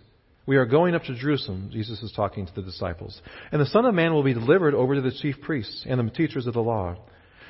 We 0.47 0.57
are 0.57 0.67
going 0.67 0.95
up 0.95 1.05
to 1.05 1.15
Jerusalem, 1.15 1.71
Jesus 1.73 2.03
is 2.03 2.13
talking 2.17 2.47
to 2.47 2.55
the 2.55 2.63
disciples, 2.63 3.21
and 3.53 3.61
the 3.61 3.67
Son 3.67 3.85
of 3.85 3.95
Man 3.95 4.13
will 4.13 4.25
be 4.25 4.35
delivered 4.35 4.75
over 4.75 4.97
to 4.97 5.01
the 5.01 5.17
chief 5.23 5.41
priests 5.43 5.85
and 5.89 6.01
the 6.01 6.11
teachers 6.11 6.47
of 6.47 6.55
the 6.55 6.61
law. 6.61 6.97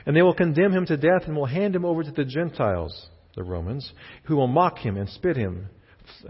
And 0.06 0.16
they 0.16 0.22
will 0.22 0.34
condemn 0.34 0.72
him 0.72 0.86
to 0.86 0.96
death 0.96 1.22
and 1.26 1.36
will 1.36 1.46
hand 1.46 1.76
him 1.76 1.84
over 1.84 2.02
to 2.02 2.10
the 2.10 2.24
Gentiles, 2.24 3.08
the 3.36 3.44
Romans, 3.44 3.90
who 4.24 4.36
will 4.36 4.46
mock 4.46 4.78
him 4.78 4.96
and 4.96 5.08
spit 5.08 5.36
him, 5.36 5.68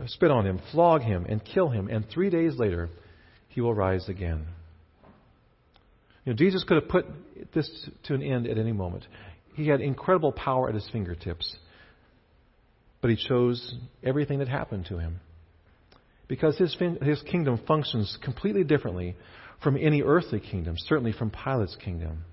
spit 0.06 0.30
on 0.30 0.46
him, 0.46 0.60
flog 0.72 1.02
him, 1.02 1.26
and 1.28 1.44
kill 1.44 1.68
him, 1.68 1.88
and 1.88 2.04
three 2.08 2.30
days 2.30 2.56
later 2.56 2.88
he 3.48 3.60
will 3.60 3.74
rise 3.74 4.08
again. 4.08 4.46
You 6.24 6.32
know, 6.32 6.36
Jesus 6.36 6.64
could 6.64 6.82
have 6.82 6.88
put 6.88 7.06
this 7.54 7.88
to 8.04 8.14
an 8.14 8.22
end 8.22 8.46
at 8.46 8.58
any 8.58 8.72
moment. 8.72 9.06
He 9.54 9.68
had 9.68 9.80
incredible 9.80 10.32
power 10.32 10.68
at 10.68 10.74
his 10.74 10.88
fingertips. 10.92 11.56
But 13.00 13.10
he 13.10 13.16
chose 13.16 13.74
everything 14.02 14.40
that 14.40 14.48
happened 14.48 14.86
to 14.86 14.98
him. 14.98 15.20
Because 16.28 16.56
his, 16.58 16.76
his 17.02 17.22
kingdom 17.22 17.60
functions 17.66 18.16
completely 18.22 18.62
differently 18.62 19.16
from 19.62 19.76
any 19.76 20.02
earthly 20.02 20.40
kingdom, 20.40 20.76
certainly 20.78 21.12
from 21.12 21.30
Pilate's 21.30 21.76
kingdom. 21.76 22.24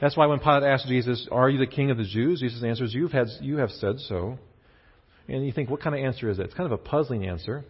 That's 0.00 0.16
why 0.16 0.26
when 0.26 0.38
Pilate 0.38 0.62
asked 0.62 0.88
Jesus, 0.88 1.28
Are 1.30 1.48
you 1.48 1.58
the 1.58 1.66
king 1.66 1.90
of 1.90 1.98
the 1.98 2.04
Jews? 2.04 2.40
Jesus 2.40 2.62
answers, 2.64 2.94
You've 2.94 3.12
had, 3.12 3.26
You 3.40 3.58
have 3.58 3.70
said 3.70 3.98
so. 4.00 4.38
And 5.30 5.46
you 5.46 5.52
think, 5.52 5.70
What 5.70 5.80
kind 5.80 5.94
of 5.94 6.04
answer 6.04 6.28
is 6.28 6.36
that? 6.36 6.44
It's 6.44 6.54
kind 6.54 6.70
of 6.70 6.78
a 6.78 6.82
puzzling 6.82 7.26
answer. 7.26 7.64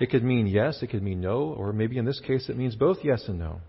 It 0.00 0.10
could 0.10 0.24
mean 0.24 0.46
yes, 0.46 0.82
it 0.82 0.88
could 0.88 1.02
mean 1.02 1.20
no, 1.20 1.54
or 1.56 1.72
maybe 1.72 1.98
in 1.98 2.04
this 2.04 2.20
case 2.20 2.48
it 2.48 2.56
means 2.56 2.74
both 2.74 2.98
yes 3.02 3.24
and 3.28 3.38
no. 3.38 3.60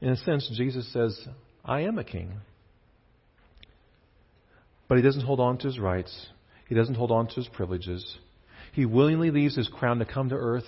In 0.00 0.10
a 0.10 0.16
sense, 0.16 0.48
Jesus 0.56 0.92
says, 0.92 1.26
I 1.64 1.80
am 1.80 1.98
a 1.98 2.04
king. 2.04 2.32
But 4.88 4.98
he 4.98 5.02
doesn't 5.02 5.24
hold 5.24 5.40
on 5.40 5.58
to 5.58 5.66
his 5.66 5.78
rights, 5.80 6.28
he 6.68 6.74
doesn't 6.74 6.94
hold 6.94 7.10
on 7.10 7.26
to 7.28 7.34
his 7.34 7.48
privileges. 7.48 8.18
He 8.72 8.84
willingly 8.84 9.30
leaves 9.30 9.56
his 9.56 9.68
crown 9.68 9.98
to 10.00 10.04
come 10.04 10.28
to 10.28 10.34
earth 10.34 10.66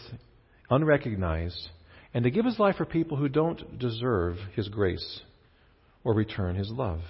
unrecognized 0.70 1.68
and 2.14 2.24
to 2.24 2.30
give 2.30 2.44
his 2.44 2.58
life 2.58 2.76
for 2.76 2.84
people 2.84 3.16
who 3.16 3.28
don't 3.28 3.78
deserve 3.78 4.36
his 4.54 4.68
grace 4.68 5.20
or 6.04 6.14
return 6.14 6.56
his 6.56 6.70
love. 6.70 7.00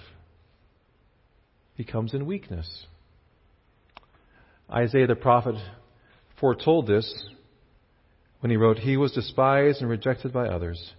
He 1.75 1.83
comes 1.83 2.13
in 2.13 2.25
weakness. 2.25 2.85
Isaiah 4.71 5.07
the 5.07 5.15
prophet 5.15 5.55
foretold 6.39 6.85
this 6.85 7.27
when 8.39 8.51
he 8.51 8.57
wrote, 8.57 8.77
He 8.77 8.97
was 8.97 9.11
despised 9.11 9.81
and 9.81 9.89
rejected 9.89 10.31
by 10.31 10.47
others, 10.47 10.93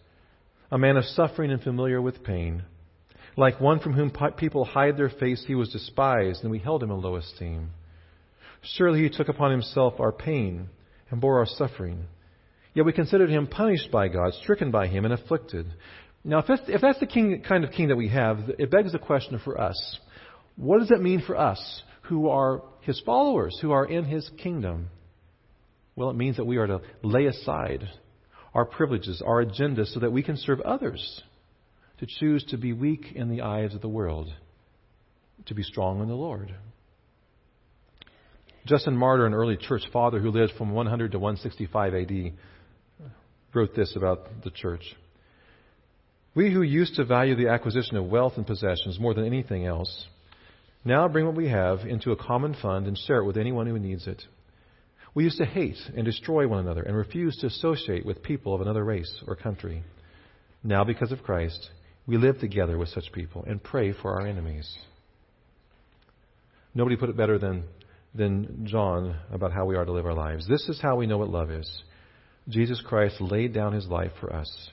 a 0.71 0.79
man 0.79 0.97
of 0.97 1.05
suffering 1.05 1.51
and 1.51 1.63
familiar 1.63 2.03
with 2.03 2.25
pain. 2.25 2.65
Like 3.37 3.61
one 3.61 3.79
from 3.79 3.93
whom 3.93 4.11
people 4.37 4.65
hide 4.65 4.97
their 4.97 5.09
face, 5.09 5.45
he 5.47 5.55
was 5.55 5.71
despised, 5.71 6.43
and 6.43 6.51
we 6.51 6.59
held 6.59 6.83
him 6.83 6.91
in 6.91 7.01
low 7.01 7.17
esteem. 7.17 7.71
Surely 8.63 9.03
he 9.03 9.09
took 9.09 9.29
upon 9.29 9.53
himself 9.53 10.01
our 10.01 10.13
pain 10.13 10.69
and 11.11 11.21
bore 11.21 11.39
our 11.39 11.47
suffering. 11.47 12.05
Yet 12.75 12.85
we 12.85 12.93
considered 12.93 13.31
him 13.31 13.47
punished 13.47 13.91
by 13.91 14.09
God, 14.09 14.35
stricken 14.43 14.71
by 14.71 14.89
him, 14.89 15.05
and 15.05 15.15
afflicted. 15.15 15.67
Now, 16.25 16.41
if 16.41 16.47
that's, 16.47 16.63
if 16.67 16.81
that's 16.81 17.01
the 17.01 17.07
king, 17.07 17.43
kind 17.47 17.65
of 17.65 17.71
king 17.71 17.89
that 17.89 17.97
we 17.97 18.09
have, 18.09 18.51
it 18.59 18.71
begs 18.71 18.93
the 18.93 18.99
question 18.99 19.41
for 19.43 19.61
us 19.61 19.99
what 20.57 20.81
does 20.81 20.89
that 20.89 21.01
mean 21.01 21.23
for 21.27 21.37
us 21.37 21.83
who 22.11 22.29
are 22.29 22.61
his 22.81 23.01
followers, 23.07 23.57
who 23.63 23.71
are 23.71 23.87
in 23.87 24.05
his 24.05 24.29
kingdom? 24.43 24.91
Well, 25.95 26.11
it 26.11 26.17
means 26.17 26.37
that 26.39 26.45
we 26.45 26.57
are 26.57 26.67
to 26.67 26.81
lay 27.03 27.27
aside 27.27 27.89
our 28.53 28.65
privileges, 28.65 29.23
our 29.25 29.45
agendas, 29.45 29.95
so 29.95 30.01
that 30.01 30.11
we 30.11 30.25
can 30.25 30.37
serve 30.37 30.61
others, 30.61 31.23
to 31.99 32.07
choose 32.19 32.45
to 32.47 32.59
be 32.59 32.73
weak 32.73 33.13
in 33.15 33.31
the 33.31 33.43
eyes 33.43 33.75
of 33.77 33.81
the 33.81 33.89
world, 33.89 34.29
to 35.47 35.55
be 35.55 35.63
strong 35.63 36.03
in 36.03 36.09
the 36.09 36.15
Lord. 36.15 36.53
Justin 38.67 38.97
Martyr, 38.97 39.25
an 39.25 39.33
early 39.33 39.57
church 39.57 39.83
father 39.93 40.19
who 40.19 40.31
lived 40.31 40.53
from 40.59 40.73
100 40.73 41.13
to 41.13 41.19
165 41.21 41.95
AD, 41.95 42.33
wrote 43.55 43.77
this 43.77 43.95
about 43.95 44.43
the 44.43 44.51
church. 44.51 44.97
We 46.35 46.53
who 46.53 46.63
used 46.63 46.97
to 46.97 47.05
value 47.05 47.37
the 47.37 47.51
acquisition 47.51 47.97
of 47.97 48.07
wealth 48.07 48.33
and 48.37 48.47
possessions 48.47 48.99
more 48.99 49.15
than 49.15 49.25
anything 49.25 49.65
else 49.65 50.07
now 50.85 51.09
bring 51.09 51.27
what 51.27 51.35
we 51.35 51.49
have 51.49 51.81
into 51.81 52.13
a 52.13 52.17
common 52.17 52.55
fund 52.61 52.87
and 52.87 52.97
share 52.97 53.19
it 53.19 53.27
with 53.27 53.37
anyone 53.37 53.67
who 53.67 53.79
needs 53.79 54.07
it. 54.07 54.23
We 55.15 55.25
used 55.25 55.39
to 55.39 55.45
hate 55.45 55.79
and 55.95 56.05
destroy 56.05 56.47
one 56.47 56.61
another 56.61 56.83
and 56.83 56.97
refuse 56.97 57.37
to 57.39 57.49
associate 57.49 58.07
with 58.07 58.23
people 58.23 58.55
of 58.55 58.61
another 58.61 58.85
race 58.85 59.23
or 59.27 59.35
country. 59.35 59.83
Now, 60.63 60.85
because 60.85 61.11
of 61.11 61.23
Christ, 61.23 61.71
we 62.07 62.17
live 62.17 62.39
together 62.39 62.79
with 62.79 62.89
such 62.91 63.13
people 63.13 63.45
and 63.47 63.63
pray 63.63 63.93
for 63.93 64.15
our 64.15 64.27
enemies. 64.27 64.73
Nobody 66.75 66.97
put 66.97 67.09
it 67.09 67.17
better 67.17 67.39
than, 67.39 67.65
than 68.15 68.67
John 68.67 69.17
about 69.33 69.53
how 69.53 69.67
we 69.67 69.77
are 69.77 69.85
to 69.85 69.93
live 69.93 70.07
our 70.07 70.15
lives. 70.15 70.47
This 70.49 70.69
is 70.69 70.81
how 70.81 70.97
we 70.97 71.07
know 71.07 71.19
what 71.19 71.29
love 71.29 71.51
is. 71.51 71.83
Jesus 72.49 72.81
Christ 72.81 73.21
laid 73.21 73.53
down 73.53 73.73
his 73.73 73.87
life 73.87 74.13
for 74.21 74.33
us, 74.33 74.71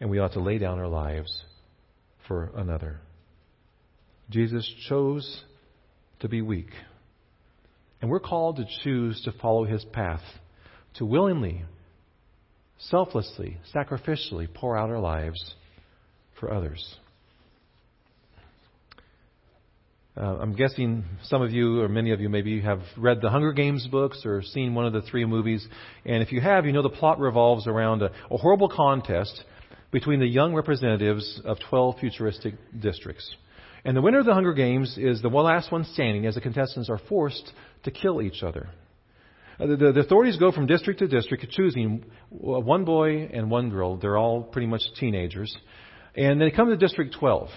and 0.00 0.10
we 0.10 0.18
ought 0.18 0.32
to 0.32 0.40
lay 0.40 0.58
down 0.58 0.78
our 0.78 0.88
lives 0.88 1.44
for 2.26 2.50
another. 2.56 3.00
Jesus 4.32 4.68
chose 4.88 5.42
to 6.20 6.28
be 6.28 6.40
weak. 6.40 6.70
And 8.00 8.10
we're 8.10 8.20
called 8.20 8.56
to 8.56 8.64
choose 8.82 9.20
to 9.24 9.32
follow 9.32 9.64
his 9.64 9.84
path, 9.92 10.22
to 10.94 11.04
willingly, 11.04 11.62
selflessly, 12.78 13.58
sacrificially 13.74 14.52
pour 14.52 14.76
out 14.76 14.90
our 14.90 14.98
lives 14.98 15.54
for 16.40 16.52
others. 16.52 16.96
Uh, 20.16 20.36
I'm 20.40 20.54
guessing 20.54 21.04
some 21.24 21.40
of 21.40 21.52
you, 21.52 21.80
or 21.80 21.88
many 21.88 22.12
of 22.12 22.20
you, 22.20 22.28
maybe 22.28 22.60
have 22.60 22.80
read 22.98 23.20
the 23.22 23.30
Hunger 23.30 23.52
Games 23.52 23.86
books 23.86 24.22
or 24.26 24.42
seen 24.42 24.74
one 24.74 24.84
of 24.84 24.92
the 24.92 25.02
three 25.02 25.24
movies. 25.24 25.66
And 26.04 26.22
if 26.22 26.32
you 26.32 26.40
have, 26.40 26.66
you 26.66 26.72
know 26.72 26.82
the 26.82 26.90
plot 26.90 27.18
revolves 27.18 27.66
around 27.66 28.02
a, 28.02 28.10
a 28.30 28.36
horrible 28.36 28.68
contest 28.68 29.44
between 29.90 30.20
the 30.20 30.26
young 30.26 30.54
representatives 30.54 31.40
of 31.44 31.58
12 31.70 31.98
futuristic 32.00 32.54
districts. 32.78 33.36
And 33.84 33.96
the 33.96 34.02
winner 34.02 34.20
of 34.20 34.26
the 34.26 34.34
Hunger 34.34 34.52
Games 34.52 34.96
is 34.96 35.22
the 35.22 35.28
last 35.28 35.72
one 35.72 35.84
standing 35.84 36.26
as 36.26 36.34
the 36.34 36.40
contestants 36.40 36.88
are 36.88 37.00
forced 37.08 37.52
to 37.84 37.90
kill 37.90 38.22
each 38.22 38.42
other. 38.42 38.68
Uh, 39.58 39.66
the, 39.66 39.76
the, 39.76 39.92
the 39.92 40.00
authorities 40.00 40.36
go 40.36 40.52
from 40.52 40.66
district 40.66 41.00
to 41.00 41.08
district 41.08 41.48
choosing 41.50 42.04
one 42.30 42.84
boy 42.84 43.28
and 43.32 43.50
one 43.50 43.70
girl. 43.70 43.96
They're 43.96 44.16
all 44.16 44.42
pretty 44.42 44.68
much 44.68 44.82
teenagers. 44.98 45.54
And 46.14 46.40
they 46.40 46.50
come 46.50 46.68
to 46.68 46.76
District 46.76 47.16
12 47.18 47.48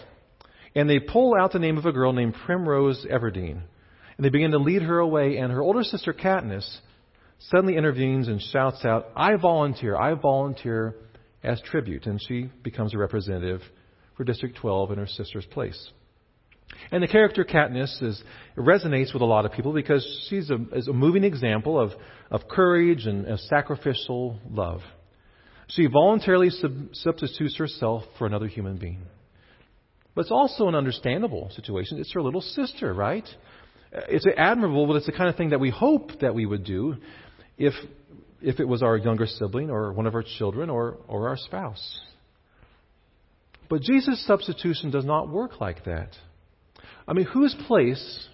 and 0.75 0.89
they 0.89 0.99
pull 0.99 1.35
out 1.39 1.51
the 1.51 1.59
name 1.59 1.77
of 1.77 1.85
a 1.85 1.91
girl 1.91 2.11
named 2.11 2.35
Primrose 2.45 3.05
Everdeen. 3.09 3.61
And 4.17 4.25
they 4.25 4.29
begin 4.29 4.51
to 4.51 4.57
lead 4.57 4.81
her 4.81 4.99
away, 4.99 5.37
and 5.37 5.51
her 5.51 5.61
older 5.61 5.83
sister 5.83 6.13
Katniss 6.13 6.65
suddenly 7.39 7.75
intervenes 7.75 8.29
and 8.29 8.41
shouts 8.41 8.85
out, 8.85 9.07
I 9.15 9.35
volunteer, 9.35 9.97
I 9.97 10.13
volunteer 10.13 10.95
as 11.43 11.61
tribute. 11.61 12.05
And 12.05 12.19
she 12.25 12.49
becomes 12.63 12.93
a 12.93 12.97
representative 12.97 13.61
for 14.15 14.23
District 14.23 14.57
12 14.57 14.91
in 14.91 14.97
her 14.99 15.07
sister's 15.07 15.45
place. 15.45 15.91
And 16.91 17.01
the 17.01 17.07
character 17.07 17.43
Katniss 17.43 18.01
is, 18.01 18.21
resonates 18.57 19.13
with 19.13 19.21
a 19.21 19.25
lot 19.25 19.45
of 19.45 19.51
people 19.51 19.73
because 19.73 20.05
she's 20.29 20.49
a, 20.49 20.55
a 20.55 20.93
moving 20.93 21.23
example 21.23 21.79
of, 21.79 21.91
of 22.29 22.47
courage 22.47 23.05
and 23.05 23.27
of 23.27 23.39
sacrificial 23.41 24.39
love. 24.49 24.81
She 25.67 25.87
voluntarily 25.87 26.51
sub- 26.51 26.93
substitutes 26.93 27.57
herself 27.57 28.03
for 28.17 28.27
another 28.27 28.47
human 28.47 28.77
being. 28.77 29.01
But 30.13 30.21
it's 30.21 30.31
also 30.31 30.67
an 30.67 30.75
understandable 30.75 31.49
situation. 31.55 31.99
It's 31.99 32.13
her 32.13 32.21
little 32.21 32.41
sister, 32.41 32.93
right? 32.93 33.27
It's 33.91 34.25
admirable, 34.37 34.87
but 34.87 34.95
it's 34.95 35.05
the 35.05 35.11
kind 35.11 35.29
of 35.29 35.35
thing 35.35 35.49
that 35.49 35.59
we 35.59 35.69
hope 35.69 36.19
that 36.21 36.35
we 36.35 36.45
would 36.45 36.63
do 36.63 36.95
if, 37.57 37.73
if 38.41 38.59
it 38.59 38.67
was 38.67 38.83
our 38.83 38.95
younger 38.95 39.25
sibling 39.25 39.69
or 39.69 39.91
one 39.91 40.05
of 40.05 40.15
our 40.15 40.23
children 40.37 40.69
or, 40.69 40.97
or 41.07 41.29
our 41.29 41.37
spouse. 41.37 41.99
But 43.69 43.81
Jesus' 43.81 44.25
substitution 44.25 44.91
does 44.91 45.05
not 45.05 45.29
work 45.29 45.59
like 45.59 45.83
that. 45.85 46.09
I 47.07 47.13
mean, 47.13 47.25
whose 47.25 47.55
place 47.67 48.27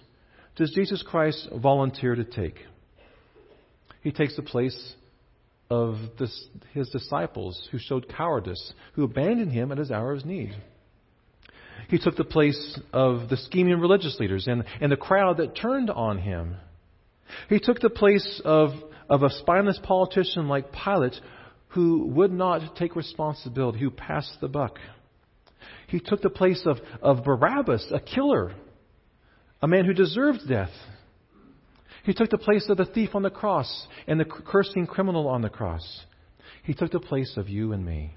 does 0.56 0.72
Jesus 0.72 1.02
Christ 1.02 1.48
volunteer 1.54 2.14
to 2.14 2.24
take? 2.24 2.56
He 4.02 4.12
takes 4.12 4.36
the 4.36 4.42
place 4.42 4.94
of 5.70 5.96
this, 6.18 6.46
his 6.72 6.88
disciples 6.90 7.68
who 7.70 7.78
showed 7.78 8.08
cowardice, 8.08 8.72
who 8.94 9.04
abandoned 9.04 9.52
him 9.52 9.72
at 9.72 9.78
his 9.78 9.90
hour 9.90 10.12
of 10.12 10.26
need. 10.26 10.54
He 11.88 11.98
took 11.98 12.16
the 12.16 12.24
place 12.24 12.78
of 12.92 13.28
the 13.28 13.36
scheming 13.36 13.78
religious 13.80 14.18
leaders 14.18 14.46
and, 14.46 14.64
and 14.80 14.92
the 14.92 14.96
crowd 14.96 15.38
that 15.38 15.56
turned 15.56 15.90
on 15.90 16.18
him. 16.18 16.56
He 17.48 17.58
took 17.58 17.80
the 17.80 17.90
place 17.90 18.40
of, 18.44 18.70
of 19.08 19.22
a 19.22 19.30
spineless 19.30 19.80
politician 19.82 20.48
like 20.48 20.72
Pilate 20.72 21.14
who 21.68 22.06
would 22.08 22.32
not 22.32 22.76
take 22.76 22.94
responsibility, 22.96 23.78
who 23.78 23.90
passed 23.90 24.36
the 24.40 24.48
buck. 24.48 24.78
He 25.88 26.00
took 26.00 26.22
the 26.22 26.30
place 26.30 26.62
of, 26.66 26.78
of 27.00 27.24
Barabbas, 27.24 27.90
a 27.92 28.00
killer, 28.00 28.54
a 29.60 29.68
man 29.68 29.84
who 29.84 29.92
deserved 29.92 30.48
death. 30.48 30.72
He 32.04 32.14
took 32.14 32.30
the 32.30 32.38
place 32.38 32.68
of 32.68 32.76
the 32.76 32.84
thief 32.84 33.14
on 33.14 33.22
the 33.22 33.30
cross 33.30 33.86
and 34.06 34.18
the 34.18 34.24
cursing 34.24 34.86
criminal 34.86 35.28
on 35.28 35.42
the 35.42 35.48
cross. 35.48 36.02
He 36.64 36.74
took 36.74 36.90
the 36.90 37.00
place 37.00 37.34
of 37.36 37.48
you 37.48 37.72
and 37.72 37.84
me. 37.84 38.16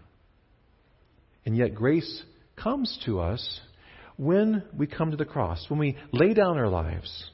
And 1.46 1.56
yet, 1.56 1.76
grace 1.76 2.24
comes 2.56 2.98
to 3.06 3.20
us 3.20 3.62
when 4.18 4.64
we 4.76 4.88
come 4.88 5.12
to 5.12 5.18
the 5.18 5.26
cross, 5.26 5.66
when 5.70 5.80
we 5.80 5.98
lay 6.12 6.34
down 6.34 6.58
our 6.58 6.70
lives, 6.70 7.30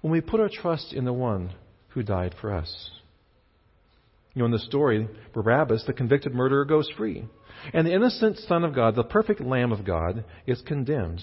when 0.00 0.12
we 0.12 0.20
put 0.20 0.40
our 0.40 0.48
trust 0.48 0.92
in 0.92 1.04
the 1.04 1.12
one 1.12 1.52
who 1.88 2.02
died 2.02 2.34
for 2.40 2.54
us. 2.54 2.90
You 4.34 4.40
know, 4.40 4.46
in 4.46 4.52
the 4.52 4.58
story, 4.58 5.08
Barabbas, 5.34 5.84
the 5.86 5.92
convicted 5.92 6.34
murderer, 6.34 6.64
goes 6.64 6.88
free. 6.96 7.24
And 7.72 7.86
the 7.86 7.94
innocent 7.94 8.38
Son 8.38 8.64
of 8.64 8.74
God, 8.74 8.94
the 8.94 9.02
perfect 9.02 9.40
Lamb 9.40 9.72
of 9.72 9.84
God, 9.84 10.24
is 10.46 10.62
condemned. 10.62 11.22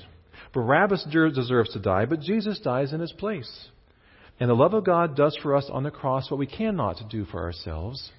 Barabbas 0.53 1.05
deserves 1.09 1.71
to 1.73 1.79
die, 1.79 2.05
but 2.05 2.19
Jesus 2.19 2.59
dies 2.59 2.93
in 2.93 2.99
his 2.99 3.13
place. 3.13 3.69
And 4.39 4.49
the 4.49 4.55
love 4.55 4.73
of 4.73 4.85
God 4.85 5.15
does 5.15 5.37
for 5.41 5.55
us 5.55 5.67
on 5.71 5.83
the 5.83 5.91
cross 5.91 6.29
what 6.29 6.39
we 6.39 6.45
cannot 6.45 7.01
do 7.09 7.25
for 7.25 7.41
ourselves 7.41 8.11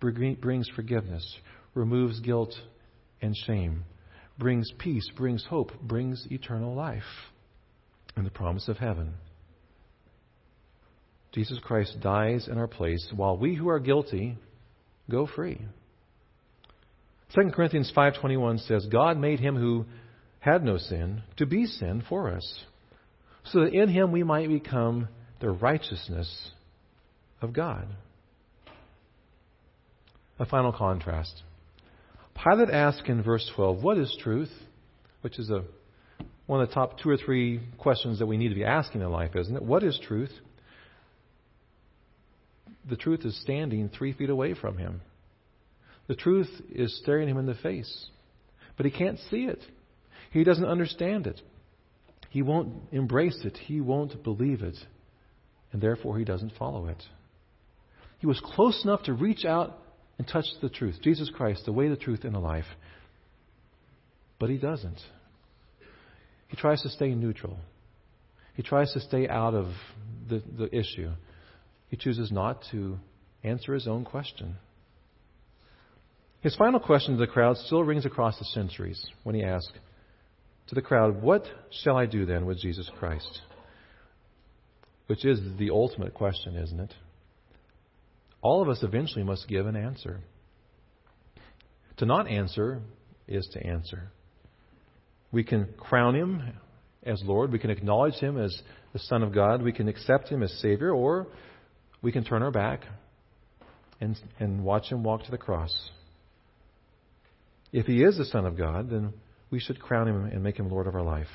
brings 0.00 0.68
forgiveness, 0.74 1.38
removes 1.74 2.20
guilt 2.20 2.54
and 3.22 3.34
shame, 3.46 3.84
brings 4.38 4.70
peace, 4.78 5.08
brings 5.16 5.44
hope, 5.44 5.72
brings 5.82 6.26
eternal 6.30 6.74
life 6.74 7.02
and 8.14 8.26
the 8.26 8.30
promise 8.30 8.68
of 8.68 8.78
heaven. 8.78 9.14
Jesus 11.36 11.58
Christ 11.62 11.98
dies 12.00 12.48
in 12.48 12.56
our 12.56 12.66
place 12.66 13.06
while 13.14 13.36
we 13.36 13.54
who 13.54 13.68
are 13.68 13.78
guilty 13.78 14.38
go 15.10 15.26
free. 15.26 15.60
2 17.34 17.50
Corinthians 17.50 17.92
5:21 17.94 18.60
says 18.60 18.86
God 18.86 19.18
made 19.18 19.38
him 19.38 19.54
who 19.54 19.84
had 20.40 20.64
no 20.64 20.78
sin 20.78 21.22
to 21.36 21.44
be 21.44 21.66
sin 21.66 22.02
for 22.08 22.32
us 22.32 22.64
so 23.44 23.60
that 23.60 23.74
in 23.74 23.90
him 23.90 24.12
we 24.12 24.22
might 24.22 24.48
become 24.48 25.08
the 25.40 25.50
righteousness 25.50 26.52
of 27.42 27.52
God. 27.52 27.86
A 30.38 30.46
final 30.46 30.72
contrast. 30.72 31.42
Pilate 32.42 32.70
asks 32.70 33.06
in 33.10 33.22
verse 33.22 33.46
12, 33.54 33.82
What 33.82 33.98
is 33.98 34.16
truth? 34.22 34.52
Which 35.20 35.38
is 35.38 35.50
a, 35.50 35.64
one 36.46 36.62
of 36.62 36.68
the 36.68 36.74
top 36.74 36.98
two 36.98 37.10
or 37.10 37.18
three 37.18 37.60
questions 37.76 38.20
that 38.20 38.26
we 38.26 38.38
need 38.38 38.48
to 38.48 38.54
be 38.54 38.64
asking 38.64 39.02
in 39.02 39.10
life, 39.10 39.36
isn't 39.36 39.54
it? 39.54 39.62
What 39.62 39.82
is 39.82 40.00
truth? 40.06 40.32
The 42.88 42.96
truth 42.96 43.24
is 43.24 43.40
standing 43.42 43.88
three 43.88 44.12
feet 44.12 44.30
away 44.30 44.54
from 44.54 44.78
him. 44.78 45.00
The 46.08 46.14
truth 46.14 46.50
is 46.70 46.98
staring 47.02 47.28
him 47.28 47.38
in 47.38 47.46
the 47.46 47.54
face. 47.54 48.06
But 48.76 48.86
he 48.86 48.92
can't 48.92 49.18
see 49.30 49.44
it. 49.44 49.60
He 50.30 50.44
doesn't 50.44 50.64
understand 50.64 51.26
it. 51.26 51.40
He 52.30 52.42
won't 52.42 52.74
embrace 52.92 53.40
it. 53.44 53.56
He 53.56 53.80
won't 53.80 54.22
believe 54.22 54.62
it. 54.62 54.76
And 55.72 55.82
therefore, 55.82 56.18
he 56.18 56.24
doesn't 56.24 56.52
follow 56.58 56.86
it. 56.86 57.02
He 58.18 58.26
was 58.26 58.40
close 58.40 58.82
enough 58.84 59.04
to 59.04 59.12
reach 59.12 59.44
out 59.44 59.78
and 60.18 60.26
touch 60.26 60.46
the 60.62 60.68
truth 60.68 60.96
Jesus 61.02 61.30
Christ, 61.34 61.64
the 61.66 61.72
way, 61.72 61.88
the 61.88 61.96
truth, 61.96 62.24
and 62.24 62.34
the 62.34 62.38
life. 62.38 62.64
But 64.38 64.50
he 64.50 64.58
doesn't. 64.58 65.00
He 66.48 66.56
tries 66.56 66.82
to 66.82 66.88
stay 66.90 67.14
neutral. 67.14 67.58
He 68.54 68.62
tries 68.62 68.92
to 68.92 69.00
stay 69.00 69.28
out 69.28 69.54
of 69.54 69.66
the, 70.28 70.42
the 70.56 70.74
issue. 70.74 71.10
He 71.88 71.96
chooses 71.96 72.32
not 72.32 72.62
to 72.72 72.98
answer 73.42 73.74
his 73.74 73.86
own 73.86 74.04
question. 74.04 74.56
His 76.40 76.56
final 76.56 76.80
question 76.80 77.14
to 77.14 77.20
the 77.20 77.26
crowd 77.26 77.56
still 77.56 77.82
rings 77.82 78.06
across 78.06 78.38
the 78.38 78.44
centuries 78.44 79.04
when 79.22 79.34
he 79.34 79.42
asks 79.42 79.72
to 80.68 80.74
the 80.74 80.82
crowd, 80.82 81.22
What 81.22 81.44
shall 81.70 81.96
I 81.96 82.06
do 82.06 82.26
then 82.26 82.46
with 82.46 82.60
Jesus 82.60 82.90
Christ? 82.98 83.40
Which 85.06 85.24
is 85.24 85.40
the 85.58 85.70
ultimate 85.70 86.14
question, 86.14 86.56
isn't 86.56 86.80
it? 86.80 86.92
all 88.46 88.62
of 88.62 88.68
us 88.68 88.84
eventually 88.84 89.24
must 89.24 89.48
give 89.48 89.66
an 89.66 89.74
answer. 89.74 90.20
To 91.96 92.06
not 92.06 92.28
answer 92.28 92.80
is 93.26 93.44
to 93.54 93.66
answer. 93.66 94.12
We 95.32 95.42
can 95.42 95.74
crown 95.76 96.14
him 96.14 96.52
as 97.02 97.20
Lord, 97.24 97.50
we 97.50 97.58
can 97.58 97.70
acknowledge 97.70 98.14
him 98.14 98.38
as 98.38 98.56
the 98.92 99.00
Son 99.00 99.24
of 99.24 99.34
God, 99.34 99.62
we 99.62 99.72
can 99.72 99.88
accept 99.88 100.28
him 100.28 100.44
as 100.44 100.52
Savior, 100.60 100.92
or 100.92 101.26
we 102.06 102.12
can 102.12 102.22
turn 102.22 102.40
our 102.40 102.52
back 102.52 102.82
and, 104.00 104.16
and 104.38 104.62
watch 104.62 104.92
him 104.92 105.02
walk 105.02 105.24
to 105.24 105.30
the 105.32 105.36
cross. 105.36 105.90
If 107.72 107.86
he 107.86 108.04
is 108.04 108.16
the 108.16 108.24
Son 108.26 108.46
of 108.46 108.56
God, 108.56 108.90
then 108.90 109.12
we 109.50 109.58
should 109.58 109.80
crown 109.80 110.06
him 110.06 110.24
and 110.26 110.40
make 110.40 110.56
him 110.56 110.70
Lord 110.70 110.86
of 110.86 110.94
our 110.94 111.02
life. 111.02 111.26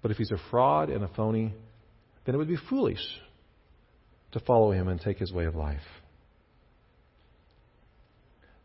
But 0.00 0.10
if 0.10 0.16
he's 0.16 0.30
a 0.30 0.40
fraud 0.50 0.88
and 0.88 1.04
a 1.04 1.08
phony, 1.08 1.52
then 2.24 2.34
it 2.34 2.38
would 2.38 2.48
be 2.48 2.56
foolish 2.56 3.02
to 4.32 4.40
follow 4.40 4.72
him 4.72 4.88
and 4.88 4.98
take 4.98 5.18
his 5.18 5.34
way 5.34 5.44
of 5.44 5.54
life. 5.54 5.84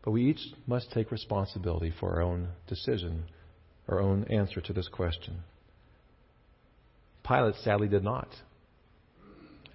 But 0.06 0.12
we 0.12 0.30
each 0.30 0.40
must 0.66 0.90
take 0.92 1.10
responsibility 1.10 1.92
for 2.00 2.14
our 2.14 2.22
own 2.22 2.48
decision, 2.66 3.24
our 3.88 4.00
own 4.00 4.24
answer 4.30 4.62
to 4.62 4.72
this 4.72 4.88
question. 4.88 5.40
Pilate 7.28 7.56
sadly 7.56 7.88
did 7.88 8.04
not. 8.04 8.28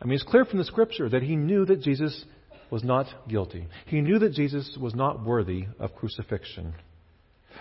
I 0.01 0.05
mean, 0.05 0.15
it's 0.15 0.23
clear 0.23 0.45
from 0.45 0.57
the 0.57 0.65
scripture 0.65 1.07
that 1.09 1.21
he 1.21 1.35
knew 1.35 1.65
that 1.65 1.81
Jesus 1.81 2.25
was 2.71 2.83
not 2.83 3.07
guilty. 3.27 3.67
He 3.85 4.01
knew 4.01 4.17
that 4.19 4.33
Jesus 4.33 4.77
was 4.79 4.95
not 4.95 5.23
worthy 5.23 5.65
of 5.79 5.93
crucifixion. 5.95 6.73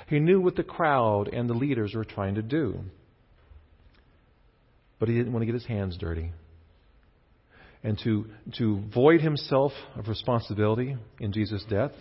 He 0.08 0.20
knew 0.20 0.40
what 0.40 0.56
the 0.56 0.62
crowd 0.62 1.28
and 1.28 1.50
the 1.50 1.54
leaders 1.54 1.94
were 1.94 2.04
trying 2.04 2.36
to 2.36 2.42
do. 2.42 2.80
But 4.98 5.08
he 5.08 5.16
didn't 5.16 5.32
want 5.32 5.42
to 5.42 5.46
get 5.46 5.54
his 5.54 5.66
hands 5.66 5.98
dirty. 5.98 6.32
And 7.82 7.98
to, 8.04 8.26
to 8.58 8.82
void 8.94 9.20
himself 9.20 9.72
of 9.96 10.08
responsibility 10.08 10.96
in 11.18 11.32
Jesus' 11.32 11.64
death, 11.68 11.92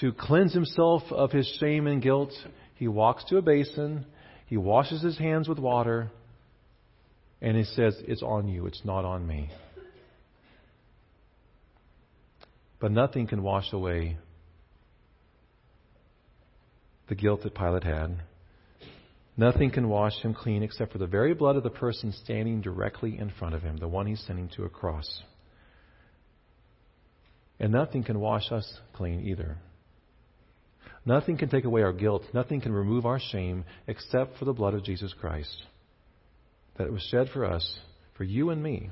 to 0.00 0.12
cleanse 0.12 0.52
himself 0.52 1.02
of 1.10 1.30
his 1.30 1.46
shame 1.60 1.86
and 1.86 2.02
guilt, 2.02 2.32
he 2.74 2.88
walks 2.88 3.24
to 3.26 3.36
a 3.36 3.42
basin, 3.42 4.06
he 4.46 4.56
washes 4.56 5.02
his 5.02 5.18
hands 5.18 5.48
with 5.48 5.58
water, 5.58 6.10
and 7.44 7.58
he 7.58 7.64
says, 7.64 7.94
It's 8.08 8.22
on 8.22 8.48
you, 8.48 8.66
it's 8.66 8.80
not 8.84 9.04
on 9.04 9.26
me. 9.26 9.50
But 12.80 12.90
nothing 12.90 13.26
can 13.26 13.42
wash 13.42 13.70
away 13.72 14.16
the 17.08 17.14
guilt 17.14 17.42
that 17.42 17.54
Pilate 17.54 17.84
had. 17.84 18.22
Nothing 19.36 19.70
can 19.70 19.90
wash 19.90 20.14
him 20.22 20.32
clean 20.32 20.62
except 20.62 20.92
for 20.92 20.98
the 20.98 21.06
very 21.06 21.34
blood 21.34 21.56
of 21.56 21.62
the 21.62 21.70
person 21.70 22.12
standing 22.24 22.62
directly 22.62 23.18
in 23.18 23.30
front 23.38 23.54
of 23.54 23.62
him, 23.62 23.76
the 23.76 23.88
one 23.88 24.06
he's 24.06 24.24
sending 24.26 24.48
to 24.56 24.64
a 24.64 24.70
cross. 24.70 25.22
And 27.60 27.72
nothing 27.72 28.04
can 28.04 28.20
wash 28.20 28.50
us 28.52 28.78
clean 28.94 29.20
either. 29.20 29.58
Nothing 31.04 31.36
can 31.36 31.50
take 31.50 31.64
away 31.64 31.82
our 31.82 31.92
guilt. 31.92 32.22
Nothing 32.32 32.62
can 32.62 32.72
remove 32.72 33.04
our 33.04 33.20
shame 33.20 33.66
except 33.86 34.38
for 34.38 34.46
the 34.46 34.54
blood 34.54 34.72
of 34.72 34.82
Jesus 34.82 35.12
Christ 35.20 35.64
that 36.76 36.86
it 36.86 36.92
was 36.92 37.02
shed 37.10 37.28
for 37.32 37.44
us, 37.44 37.78
for 38.16 38.24
you 38.24 38.50
and 38.50 38.62
me. 38.62 38.90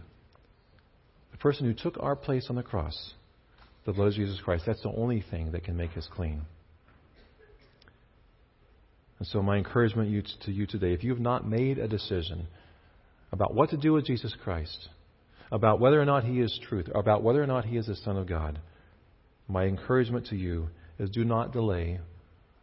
The 1.33 1.39
person 1.39 1.67
who 1.67 1.75
took 1.75 2.01
our 2.01 2.17
place 2.17 2.47
on 2.49 2.57
the 2.57 2.63
cross, 2.63 3.15
the 3.85 3.93
of 3.93 4.13
Jesus 4.13 4.41
Christ, 4.45 4.65
that's 4.67 4.83
the 4.83 4.93
only 4.97 5.25
thing 5.31 5.53
that 5.53 5.65
can 5.65 5.77
make 5.77 5.97
us 5.97 6.09
clean. 6.13 6.43
And 9.19 9.29
so, 9.29 9.43
my 9.43 9.57
encouragement 9.57 10.27
to 10.43 10.53
you 10.53 10.67
today 10.67 10.93
if 10.93 11.05
you 11.05 11.11
have 11.11 11.21
not 11.21 11.49
made 11.49 11.79
a 11.79 11.89
decision 11.89 12.47
about 13.31 13.55
what 13.55 13.71
to 13.71 13.77
do 13.77 13.93
with 13.93 14.07
Jesus 14.07 14.35
Christ, 14.43 14.89
about 15.51 15.81
whether 15.81 16.01
or 16.01 16.05
not 16.05 16.25
He 16.25 16.41
is 16.41 16.59
truth, 16.69 16.89
about 16.95 17.23
whether 17.23 17.43
or 17.43 17.47
not 17.47 17.65
He 17.65 17.77
is 17.77 17.87
the 17.87 17.97
Son 17.97 18.17
of 18.17 18.27
God, 18.27 18.61
my 19.49 19.65
encouragement 19.65 20.27
to 20.27 20.37
you 20.37 20.69
is 20.99 21.11
do 21.11 21.25
not 21.25 21.53
delay. 21.53 22.01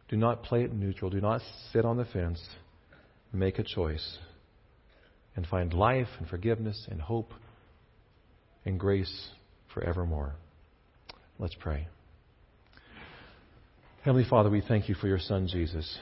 Do 0.10 0.18
not 0.18 0.44
play 0.44 0.64
it 0.64 0.74
neutral. 0.74 1.12
Do 1.12 1.22
not 1.22 1.42
sit 1.72 1.86
on 1.86 1.98
the 1.98 2.06
fence. 2.06 2.42
Make 3.32 3.60
a 3.60 3.64
choice 3.64 4.18
and 5.40 5.48
find 5.48 5.74
life 5.74 6.10
and 6.20 6.28
forgiveness 6.28 6.86
and 6.92 7.00
hope 7.00 7.32
and 8.66 8.78
grace 8.78 9.30
forevermore. 9.74 10.36
Let's 11.40 11.56
pray. 11.56 11.88
Heavenly 14.04 14.28
Father, 14.30 14.50
we 14.50 14.60
thank 14.60 14.90
you 14.90 14.96
for 14.96 15.08
your 15.08 15.18
Son, 15.18 15.48
Jesus. 15.50 15.98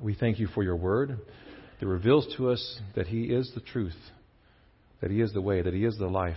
We 0.00 0.14
thank 0.14 0.38
you 0.38 0.46
for 0.46 0.62
your 0.62 0.76
word 0.76 1.18
that 1.80 1.86
reveals 1.88 2.32
to 2.36 2.50
us 2.50 2.78
that 2.94 3.08
He 3.08 3.24
is 3.24 3.50
the 3.52 3.60
truth, 3.62 3.98
that 5.00 5.10
He 5.10 5.20
is 5.20 5.32
the 5.32 5.42
way, 5.42 5.60
that 5.60 5.74
He 5.74 5.84
is 5.84 5.98
the 5.98 6.06
life. 6.06 6.36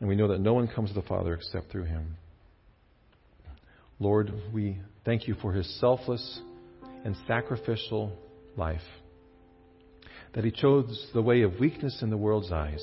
And 0.00 0.08
we 0.08 0.16
know 0.16 0.26
that 0.26 0.40
no 0.40 0.54
one 0.54 0.66
comes 0.66 0.88
to 0.88 1.00
the 1.00 1.06
Father 1.06 1.34
except 1.34 1.70
through 1.70 1.84
Him. 1.84 2.16
Lord, 4.00 4.32
we 4.52 4.80
thank 5.04 5.28
you 5.28 5.36
for 5.40 5.52
his 5.52 5.72
selfless 5.78 6.40
and 7.04 7.14
sacrificial 7.28 8.12
life. 8.56 8.80
That 10.34 10.44
he 10.44 10.50
chose 10.50 11.08
the 11.12 11.22
way 11.22 11.42
of 11.42 11.58
weakness 11.58 12.02
in 12.02 12.10
the 12.10 12.16
world's 12.16 12.52
eyes. 12.52 12.82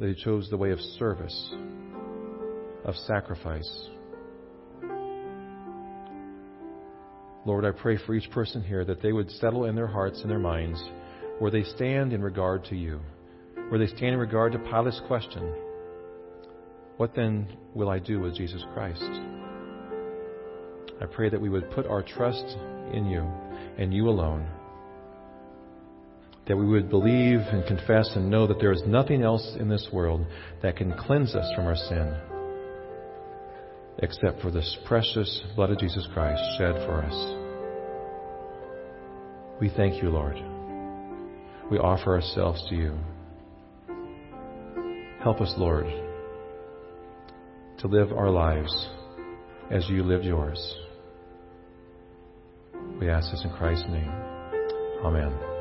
That 0.00 0.08
he 0.08 0.22
chose 0.22 0.48
the 0.50 0.56
way 0.56 0.70
of 0.70 0.80
service, 0.80 1.54
of 2.84 2.94
sacrifice. 2.96 3.88
Lord, 7.46 7.64
I 7.64 7.70
pray 7.70 7.98
for 8.04 8.14
each 8.14 8.30
person 8.30 8.62
here 8.62 8.84
that 8.84 9.02
they 9.02 9.12
would 9.12 9.30
settle 9.30 9.66
in 9.66 9.76
their 9.76 9.86
hearts 9.86 10.20
and 10.22 10.30
their 10.30 10.38
minds 10.38 10.82
where 11.38 11.50
they 11.50 11.62
stand 11.62 12.12
in 12.12 12.22
regard 12.22 12.64
to 12.64 12.76
you, 12.76 13.00
where 13.68 13.78
they 13.78 13.86
stand 13.86 14.14
in 14.14 14.18
regard 14.18 14.52
to 14.52 14.58
Pilate's 14.58 15.00
question 15.06 15.52
what 16.96 17.14
then 17.16 17.48
will 17.74 17.88
I 17.88 17.98
do 17.98 18.20
with 18.20 18.36
Jesus 18.36 18.64
Christ? 18.72 19.02
I 21.00 21.06
pray 21.12 21.28
that 21.28 21.40
we 21.40 21.48
would 21.48 21.70
put 21.72 21.86
our 21.86 22.02
trust 22.02 22.56
in 22.92 23.06
you 23.06 23.22
and 23.76 23.92
you 23.92 24.08
alone. 24.08 24.46
That 26.46 26.56
we 26.56 26.66
would 26.66 26.90
believe 26.90 27.40
and 27.40 27.66
confess 27.66 28.10
and 28.14 28.30
know 28.30 28.46
that 28.46 28.60
there 28.60 28.72
is 28.72 28.82
nothing 28.86 29.22
else 29.22 29.56
in 29.58 29.68
this 29.68 29.88
world 29.92 30.26
that 30.62 30.76
can 30.76 30.92
cleanse 30.92 31.34
us 31.34 31.50
from 31.54 31.66
our 31.66 31.76
sin 31.76 32.14
except 33.98 34.42
for 34.42 34.50
this 34.50 34.76
precious 34.86 35.42
blood 35.54 35.70
of 35.70 35.78
Jesus 35.78 36.06
Christ 36.12 36.42
shed 36.58 36.74
for 36.84 37.02
us. 37.02 37.40
We 39.60 39.70
thank 39.70 40.02
you, 40.02 40.10
Lord. 40.10 40.34
We 41.70 41.78
offer 41.78 42.14
ourselves 42.14 42.62
to 42.68 42.74
you. 42.74 42.98
Help 45.22 45.40
us, 45.40 45.54
Lord 45.56 45.86
to 47.84 47.88
live 47.90 48.12
our 48.12 48.30
lives 48.30 48.88
as 49.70 49.86
you 49.90 50.02
lived 50.02 50.24
yours. 50.24 50.74
We 52.98 53.10
ask 53.10 53.30
this 53.30 53.44
in 53.44 53.50
Christ's 53.50 53.86
name. 53.90 54.10
Amen. 55.04 55.53